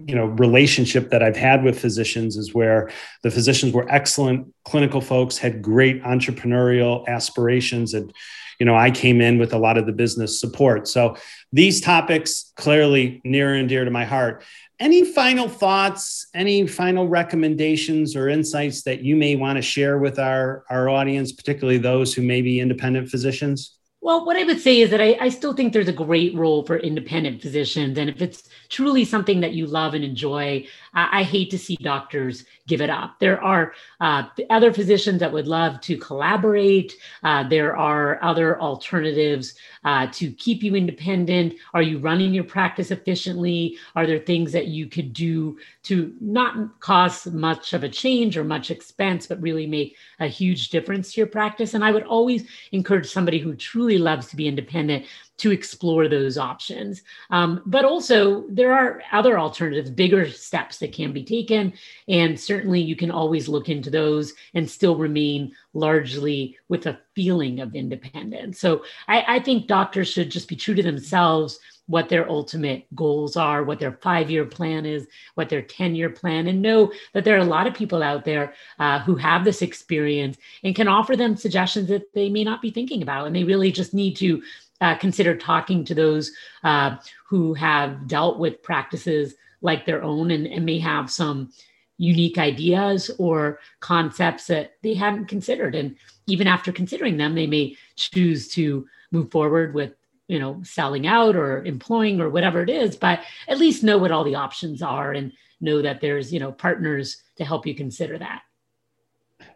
you 0.08 0.16
know 0.16 0.26
relationship 0.26 1.10
that 1.10 1.24
i've 1.24 1.36
had 1.36 1.64
with 1.64 1.80
physicians 1.80 2.38
is 2.38 2.54
where 2.54 2.90
the 3.24 3.32
physicians 3.32 3.74
were 3.74 3.90
excellent 3.92 4.54
clinical 4.64 5.02
folks 5.02 5.38
had 5.38 5.62
great 5.62 6.02
entrepreneurial 6.04 7.06
aspirations 7.08 7.94
and 7.94 8.14
you 8.60 8.66
know, 8.66 8.76
I 8.76 8.92
came 8.92 9.22
in 9.22 9.38
with 9.38 9.54
a 9.54 9.58
lot 9.58 9.78
of 9.78 9.86
the 9.86 9.92
business 9.92 10.40
support. 10.40 10.88
So 10.88 11.16
these 11.52 11.82
topics 11.82 12.52
clearly 12.56 13.22
near 13.24 13.54
and 13.54 13.68
dear 13.68 13.86
to 13.86 13.92
my 13.92 14.06
heart. 14.06 14.44
Any 14.80 15.06
final 15.06 15.48
thoughts, 15.48 16.28
any 16.34 16.68
final 16.68 17.08
recommendations 17.08 18.16
or 18.16 18.28
insights 18.28 18.84
that 18.84 19.02
you 19.02 19.16
may 19.16 19.36
want 19.36 19.58
to 19.58 19.62
share 19.62 19.98
with 19.98 20.20
our, 20.20 20.66
our 20.70 20.90
audience, 20.90 21.32
particularly 21.32 21.78
those 21.78 22.14
who 22.14 22.22
may 22.22 22.42
be 22.42 22.60
independent 22.60 23.10
physicians? 23.10 23.75
Well, 24.06 24.24
what 24.24 24.38
I 24.38 24.44
would 24.44 24.62
say 24.62 24.82
is 24.82 24.92
that 24.92 25.02
I, 25.02 25.18
I, 25.20 25.30
still 25.30 25.54
think 25.54 25.74
there's 25.74 25.88
a 25.88 25.92
great 25.92 26.36
role 26.36 26.62
for 26.62 26.78
independent 26.78 27.42
physicians. 27.42 27.98
And 27.98 28.08
if 28.08 28.22
it's 28.22 28.48
truly 28.70 29.04
something 29.04 29.40
that 29.40 29.54
you 29.54 29.66
love 29.66 29.96
and 29.96 30.06
enjoy, 30.06 30.68
I, 30.96 31.20
I 31.20 31.24
hate 31.24 31.52
to 31.52 31.60
see 31.60 31.76
doctors 31.76 32.46
give 32.68 32.82
it 32.82 32.90
up. 32.90 33.20
There 33.20 33.42
are 33.44 33.74
uh, 34.02 34.24
other 34.50 34.74
physicians 34.74 35.20
that 35.20 35.32
would 35.32 35.48
love 35.48 35.80
to 35.82 35.98
collaborate. 35.98 36.94
Uh, 37.24 37.48
there 37.48 37.78
are 37.78 38.24
other 38.24 38.60
alternatives 38.60 39.56
uh, 39.84 40.08
to 40.14 40.32
keep 40.32 40.64
you 40.64 40.76
independent. 40.76 41.54
Are 41.74 41.82
you 41.82 42.00
running 42.00 42.34
your 42.34 42.44
practice 42.44 42.92
efficiently? 42.92 43.78
Are 43.96 44.08
there 44.08 44.20
things 44.20 44.52
that 44.54 44.68
you 44.68 44.88
could 44.88 45.14
do 45.14 45.58
to 45.84 46.14
not 46.20 46.80
cause 46.80 47.28
much 47.28 47.74
of 47.74 47.84
a 47.84 47.90
change 47.90 48.38
or 48.38 48.44
much 48.44 48.72
expense, 48.72 49.28
but 49.28 49.42
really 49.42 49.68
make 49.68 49.96
a 50.20 50.28
huge 50.28 50.70
difference 50.70 51.14
to 51.14 51.22
your 51.22 51.28
practice? 51.28 51.74
And 51.74 51.84
I 51.84 51.92
would 51.92 52.04
always 52.04 52.48
encourage 52.72 53.08
somebody 53.08 53.40
who 53.40 53.56
truly 53.56 53.98
loves 53.98 54.28
to 54.28 54.36
be 54.36 54.48
independent 54.48 55.06
to 55.38 55.52
explore 55.52 56.08
those 56.08 56.38
options. 56.38 57.02
Um, 57.30 57.62
but 57.66 57.86
also, 57.86 58.46
there 58.48 58.74
are 58.74 59.02
other 59.12 59.38
alternatives, 59.38 59.90
bigger 59.90 60.30
steps 60.30 60.78
that 60.78 60.94
can 60.94 61.12
be 61.12 61.24
taken. 61.24 61.74
And 62.08 62.40
certainly, 62.40 62.82
you 62.82 62.96
can 62.96 63.12
always 63.12 63.48
look 63.48 63.70
into 63.70 63.90
those 63.90 64.34
and 64.54 64.70
still 64.70 64.96
remain 64.96 65.52
largely 65.74 66.58
with 66.70 66.86
a 66.88 67.00
feeling 67.16 67.60
of 67.60 67.76
independence. 67.76 68.60
So, 68.60 68.84
I, 69.08 69.36
I 69.36 69.40
think 69.40 69.68
doctors 69.68 70.10
should 70.10 70.32
just 70.32 70.48
be 70.48 70.56
true 70.56 70.76
to 70.76 70.84
themselves 70.84 71.60
what 71.88 72.10
their 72.10 72.30
ultimate 72.30 72.86
goals 72.96 73.38
are, 73.38 73.64
what 73.64 73.80
their 73.80 73.94
five 74.02 74.32
year 74.32 74.46
plan 74.46 74.86
is, 74.86 75.08
what 75.36 75.50
their 75.50 75.62
10 75.62 75.96
year 75.96 76.10
plan, 76.10 76.48
and 76.48 76.62
know 76.62 76.92
that 77.14 77.24
there 77.24 77.36
are 77.36 77.42
a 77.42 77.46
lot 77.46 77.68
of 77.68 77.74
people 77.74 78.02
out 78.02 78.26
there 78.26 78.54
uh, 78.80 79.00
who 79.00 79.16
have 79.16 79.44
this 79.44 79.62
experience 79.62 80.38
and 80.64 80.76
can 80.76 80.88
offer 80.88 81.16
them 81.16 81.36
suggestions 81.36 81.88
that 81.90 82.12
they 82.14 82.30
may 82.30 82.44
not 82.44 82.62
be 82.62 82.72
thinking 82.72 83.02
about. 83.02 83.28
And 83.28 83.36
they 83.36 83.44
really 83.44 83.72
just 83.72 83.94
need 83.94 84.16
to 84.18 84.42
uh, 84.82 84.96
consider 84.96 85.36
talking 85.36 85.86
to 85.86 85.96
those 85.96 86.32
uh, 86.64 86.98
who 87.28 87.54
have 87.54 88.08
dealt 88.08 88.40
with 88.40 88.62
practices 88.62 89.36
like 89.62 89.86
their 89.86 90.04
own 90.04 90.32
and, 90.32 90.46
and, 90.48 90.66
may 90.66 90.80
have 90.80 91.10
some 91.10 91.52
unique 91.98 92.38
ideas 92.38 93.10
or 93.18 93.60
concepts 93.80 94.48
that 94.48 94.74
they 94.84 94.94
hadn't 94.94 95.26
considered. 95.26 95.76
And 95.76 95.96
even 96.28 96.46
after 96.46 96.72
considering 96.72 97.18
them, 97.18 97.36
they 97.36 97.48
may 97.48 97.78
choose 97.96 98.50
to 98.50 98.86
move 99.12 99.32
forward 99.32 99.74
with 99.74 99.94
you 100.28 100.40
know 100.40 100.62
selling 100.64 101.08
out 101.08 101.36
or 101.36 101.64
employing 101.66 102.20
or 102.20 102.30
whatever 102.30 102.64
it 102.64 102.70
is 102.70 102.96
but 102.96 103.20
at 103.48 103.60
least 103.60 103.84
know 103.84 103.98
what 103.98 104.12
all 104.12 104.24
the 104.24 104.34
options 104.34 104.82
are 104.82 105.12
and 105.12 105.32
know 105.62 105.82
that 105.84 106.02
there's 106.02 106.34
you 106.34 106.40
know 106.40 106.52
partners 106.52 107.22
to 107.36 107.46
help 107.46 107.68
you 107.68 107.76
consider 107.76 108.18
that 108.18 108.42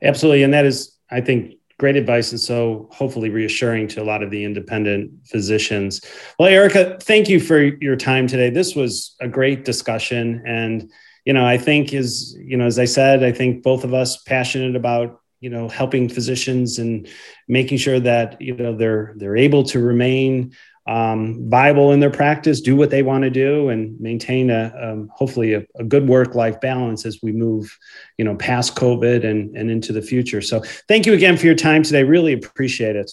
absolutely 0.04 0.44
and 0.44 0.54
that 0.54 0.66
is 0.66 0.96
i 1.10 1.20
think 1.20 1.56
great 1.80 1.96
advice 1.96 2.32
and 2.32 2.40
so 2.40 2.88
hopefully 2.92 3.30
reassuring 3.30 3.88
to 3.88 4.02
a 4.02 4.06
lot 4.06 4.22
of 4.22 4.30
the 4.30 4.44
independent 4.44 5.12
physicians. 5.26 6.02
Well 6.38 6.48
erica 6.48 7.00
thank 7.02 7.28
you 7.28 7.40
for 7.40 7.60
your 7.60 7.96
time 7.96 8.28
today. 8.28 8.52
This 8.52 8.76
was 8.76 9.16
a 9.20 9.28
great 9.28 9.66
discussion 9.66 10.44
and 10.46 10.92
you 11.26 11.34
know 11.34 11.46
i 11.46 11.58
think 11.58 11.94
is 11.94 12.36
you 12.40 12.58
know 12.58 12.66
as 12.66 12.80
i 12.80 12.86
said 12.86 13.24
i 13.24 13.32
think 13.32 13.62
both 13.62 13.84
of 13.84 13.94
us 13.94 14.18
passionate 14.24 14.76
about 14.76 15.22
you 15.42 15.50
know 15.50 15.70
helping 15.70 16.10
physicians 16.10 16.80
and 16.80 17.08
making 17.48 17.78
sure 17.78 18.00
that 18.00 18.42
you 18.42 18.56
know 18.56 18.76
they're 18.76 19.14
they're 19.18 19.38
able 19.38 19.64
to 19.64 19.80
remain 19.80 20.52
um, 20.90 21.48
viable 21.50 21.92
in 21.92 22.00
their 22.00 22.10
practice, 22.10 22.62
do 22.62 22.76
what 22.76 22.90
they 22.90 23.04
want 23.04 23.24
to 23.24 23.30
do, 23.30 23.70
and 23.70 24.00
maintain 24.00 24.50
a 24.50 24.74
um, 24.82 25.10
hopefully 25.14 25.54
a, 25.54 25.64
a 25.76 25.84
good 25.84 26.08
work-life 26.08 26.60
balance 26.60 27.06
as 27.06 27.20
we 27.22 27.32
move, 27.32 27.78
you 28.18 28.26
know, 28.26 28.36
past 28.36 28.76
COVID 28.76 29.24
and 29.24 29.56
and 29.56 29.70
into 29.70 29.94
the 29.94 30.02
future. 30.02 30.42
So, 30.42 30.64
thank 30.88 31.06
you 31.06 31.14
again 31.14 31.38
for 31.38 31.46
your 31.46 31.56
time 31.56 31.84
today. 31.84 32.04
Really 32.04 32.34
appreciate 32.34 32.96
it. 32.96 33.12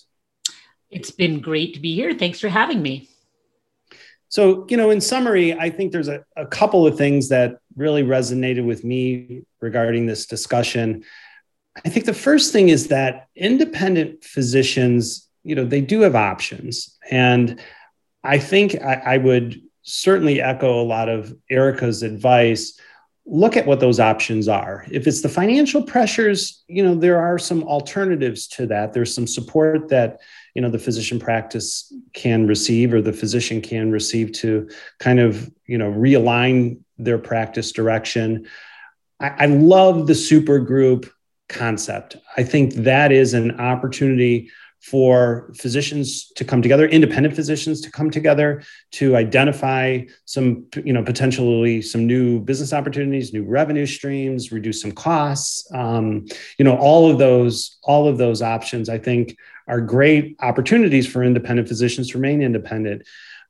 It's 0.89 1.11
been 1.11 1.41
great 1.41 1.75
to 1.75 1.81
be 1.81 1.95
here. 1.95 2.15
Thanks 2.15 2.41
for 2.41 2.49
having 2.49 2.81
me. 2.81 3.11
So, 4.29 4.67
you 4.71 4.77
know, 4.77 4.91
in 4.91 5.01
summary, 5.01 5.53
I 5.53 5.69
think 5.69 5.93
there's 5.93 6.09
a, 6.09 6.25
a 6.37 6.47
couple 6.47 6.87
of 6.87 6.97
things 6.97 7.29
that 7.29 7.59
really 7.77 8.03
resonated 8.03 8.65
with 8.65 8.85
me 8.85 9.43
regarding 9.61 10.07
this 10.07 10.27
discussion. 10.27 11.05
I 11.85 11.91
think 11.91 12.07
the 12.07 12.15
first 12.15 12.53
thing 12.53 12.71
is 12.71 12.89
that 12.89 13.29
independent 13.37 14.25
physicians 14.25 15.29
you 15.47 15.55
know 15.55 15.65
they 15.65 15.81
do 15.81 16.01
have 16.01 16.17
options. 16.17 16.97
And 17.11 17.61
i 18.25 18.39
think 18.39 18.75
I, 18.83 18.95
I, 19.15 19.17
would 19.19 19.63
certainly 19.83 20.41
echo 20.41 20.81
a 20.81 20.83
lot 20.83 21.09
of 21.09 21.33
erica's 21.49 22.03
advice. 22.03 22.79
Look 23.25 23.57
at 23.57 23.67
what 23.67 23.81
those 23.81 24.01
options 24.01 24.49
are. 24.49 24.85
If 24.91 25.07
it's 25.07 25.23
the 25.23 25.29
financial 25.29 25.83
pressures 25.83 26.65
you 26.67 26.83
know 26.83 26.95
there 26.95 27.21
are 27.21 27.39
some 27.39 27.63
alternatives 27.63 28.49
to 28.49 28.67
that. 28.67 28.93
There's 28.93 29.15
some 29.15 29.27
support 29.27 29.89
that 29.91 30.21
you 30.55 30.63
know 30.63 30.71
the 30.71 30.79
physician 30.87 31.19
practice 31.21 31.93
can 32.13 32.47
receive 32.47 32.93
or 32.93 33.01
the 33.01 33.13
physician 33.13 33.61
can 33.61 33.93
receive 33.93 34.33
to 34.43 34.69
kind 34.99 35.21
of 35.21 35.51
you 35.67 35.79
know 35.79 35.91
realign 35.93 36.81
their 36.99 37.19
practice 37.19 37.71
direction. 37.73 38.49
I, 39.21 39.29
I 39.45 39.47
love 39.47 40.07
the 40.07 40.15
super 40.15 40.59
group 40.59 41.07
concept. 41.49 42.17
I 42.37 42.43
think 42.43 42.75
that 42.75 43.13
is 43.13 43.35
an 43.35 43.61
opportunity 43.61 44.51
for 44.91 45.53
physicians 45.57 46.31
to 46.37 46.45
come 46.45 46.63
together, 46.63 46.87
independent 46.87 47.35
physicians 47.35 47.81
to 47.81 47.91
come 47.91 48.09
together 48.09 48.63
to 48.93 49.17
identify 49.17 50.01
some, 50.27 50.65
you 50.85 50.93
know, 50.93 51.03
potentially 51.03 51.83
some 51.83 52.07
new 52.07 52.39
business 52.39 52.73
opportunities, 52.73 53.33
new 53.33 53.43
revenue 53.43 53.85
streams, 53.85 54.53
reduce 54.53 54.81
some 54.81 54.93
costs. 54.93 55.69
Um, 55.75 56.27
you 56.57 56.65
know, 56.65 56.77
all 56.77 57.11
of 57.11 57.19
those, 57.19 57.79
all 57.83 58.07
of 58.07 58.17
those 58.17 58.43
options, 58.43 58.89
I 58.89 58.99
think, 58.99 59.37
are 59.67 59.81
great 59.81 60.37
opportunities 60.39 61.09
for 61.09 61.25
independent 61.25 61.67
physicians 61.67 62.11
to 62.11 62.19
remain 62.19 62.41
independent. 62.41 63.03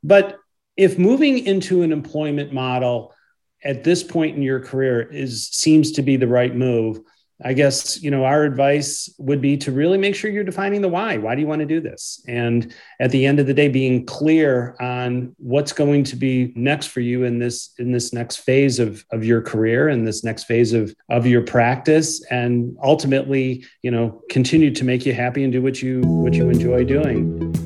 But 0.03 0.39
if 0.75 0.99
moving 0.99 1.41
into 1.41 1.83
an 1.83 1.93
employment 1.93 2.55
model 2.55 3.15
at 3.63 3.85
this 3.85 4.03
point 4.03 4.37
in 4.37 4.43
your 4.43 4.61
career 4.61 5.03
is 5.03 5.49
seems 5.49 5.93
to 5.93 6.03
be 6.03 6.17
the 6.17 6.29
right 6.29 6.55
move, 6.55 7.01
I 7.45 7.53
guess, 7.53 8.03
you 8.03 8.11
know, 8.11 8.25
our 8.25 8.45
advice 8.45 9.13
would 9.19 9.43
be 9.43 9.59
to 9.59 9.71
really 9.71 9.99
make 9.99 10.15
sure 10.15 10.31
you're 10.31 10.45
defining 10.45 10.81
the 10.81 10.89
why. 10.89 11.19
Why 11.19 11.35
do 11.35 11.43
you 11.43 11.47
want 11.47 11.61
to 11.61 11.67
do 11.67 11.81
this? 11.81 12.25
And 12.27 12.75
at 12.99 13.11
the 13.11 13.27
end 13.27 13.41
of 13.41 13.47
the 13.47 13.53
day, 13.53 13.69
being 13.69 14.07
clear 14.07 14.75
on 14.81 15.35
what's 15.39 15.73
going 15.73 16.05
to 16.05 16.17
be 16.17 16.53
next 16.57 16.87
for 16.87 17.01
you 17.01 17.25
in 17.25 17.39
this 17.39 17.75
in 17.79 17.93
this 17.93 18.13
next 18.13 18.37
phase 18.37 18.79
of, 18.79 19.05
of 19.13 19.25
your 19.25 19.43
career 19.43 19.89
and 19.89 20.07
this 20.07 20.25
next 20.25 20.45
phase 20.45 20.73
of, 20.73 20.95
of 21.11 21.27
your 21.27 21.43
practice 21.43 22.25
and 22.31 22.77
ultimately, 22.83 23.65
you 23.83 23.91
know, 23.91 24.23
continue 24.31 24.71
to 24.71 24.85
make 24.85 25.05
you 25.05 25.13
happy 25.13 25.45
and 25.45 25.53
do 25.53 25.61
what 25.61 25.83
you 25.83 26.01
what 26.03 26.33
you 26.35 26.49
enjoy 26.49 26.85
doing. 26.85 27.66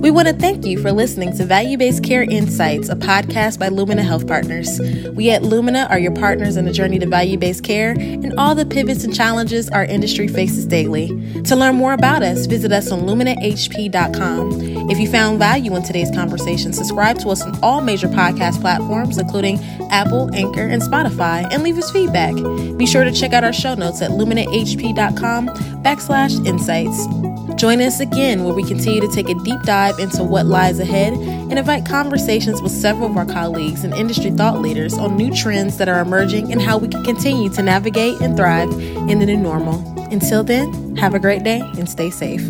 We 0.00 0.10
want 0.10 0.28
to 0.28 0.34
thank 0.34 0.64
you 0.64 0.80
for 0.80 0.92
listening 0.92 1.36
to 1.36 1.44
Value 1.44 1.76
Based 1.76 2.02
Care 2.02 2.22
Insights, 2.22 2.88
a 2.88 2.96
podcast 2.96 3.58
by 3.58 3.68
Lumina 3.68 4.02
Health 4.02 4.26
Partners. 4.26 4.80
We 5.12 5.30
at 5.30 5.42
Lumina 5.42 5.88
are 5.90 5.98
your 5.98 6.14
partners 6.14 6.56
in 6.56 6.64
the 6.64 6.72
journey 6.72 6.98
to 6.98 7.06
value 7.06 7.36
based 7.36 7.64
care 7.64 7.90
and 7.90 8.32
all 8.38 8.54
the 8.54 8.64
pivots 8.64 9.04
and 9.04 9.14
challenges 9.14 9.68
our 9.68 9.84
industry 9.84 10.26
faces 10.26 10.64
daily. 10.64 11.08
To 11.42 11.54
learn 11.54 11.74
more 11.74 11.92
about 11.92 12.22
us, 12.22 12.46
visit 12.46 12.72
us 12.72 12.90
on 12.90 13.00
luminahp.com. 13.00 14.90
If 14.90 14.98
you 14.98 15.06
found 15.06 15.38
value 15.38 15.76
in 15.76 15.82
today's 15.82 16.10
conversation, 16.12 16.72
subscribe 16.72 17.18
to 17.18 17.28
us 17.28 17.42
on 17.42 17.58
all 17.62 17.82
major 17.82 18.08
podcast 18.08 18.58
platforms, 18.62 19.18
including 19.18 19.58
Apple, 19.90 20.34
Anchor, 20.34 20.66
and 20.66 20.80
Spotify, 20.80 21.46
and 21.52 21.62
leave 21.62 21.76
us 21.76 21.90
feedback. 21.90 22.34
Be 22.78 22.86
sure 22.86 23.04
to 23.04 23.12
check 23.12 23.34
out 23.34 23.44
our 23.44 23.52
show 23.52 23.74
notes 23.74 24.00
at 24.00 24.12
luminahp.com 24.12 25.48
backslash 25.84 26.46
insights. 26.46 27.29
Join 27.60 27.82
us 27.82 28.00
again 28.00 28.44
where 28.44 28.54
we 28.54 28.64
continue 28.64 29.02
to 29.02 29.08
take 29.08 29.28
a 29.28 29.34
deep 29.34 29.60
dive 29.64 29.98
into 29.98 30.24
what 30.24 30.46
lies 30.46 30.80
ahead 30.80 31.12
and 31.12 31.58
invite 31.58 31.84
conversations 31.84 32.62
with 32.62 32.72
several 32.72 33.10
of 33.10 33.18
our 33.18 33.26
colleagues 33.26 33.84
and 33.84 33.92
industry 33.92 34.30
thought 34.30 34.62
leaders 34.62 34.94
on 34.94 35.14
new 35.14 35.30
trends 35.30 35.76
that 35.76 35.86
are 35.86 36.00
emerging 36.00 36.50
and 36.52 36.62
how 36.62 36.78
we 36.78 36.88
can 36.88 37.04
continue 37.04 37.50
to 37.50 37.62
navigate 37.62 38.18
and 38.22 38.34
thrive 38.34 38.72
in 38.72 39.18
the 39.18 39.26
new 39.26 39.36
normal. 39.36 39.78
Until 40.10 40.42
then, 40.42 40.96
have 40.96 41.12
a 41.12 41.18
great 41.18 41.44
day 41.44 41.60
and 41.60 41.86
stay 41.86 42.08
safe. 42.08 42.40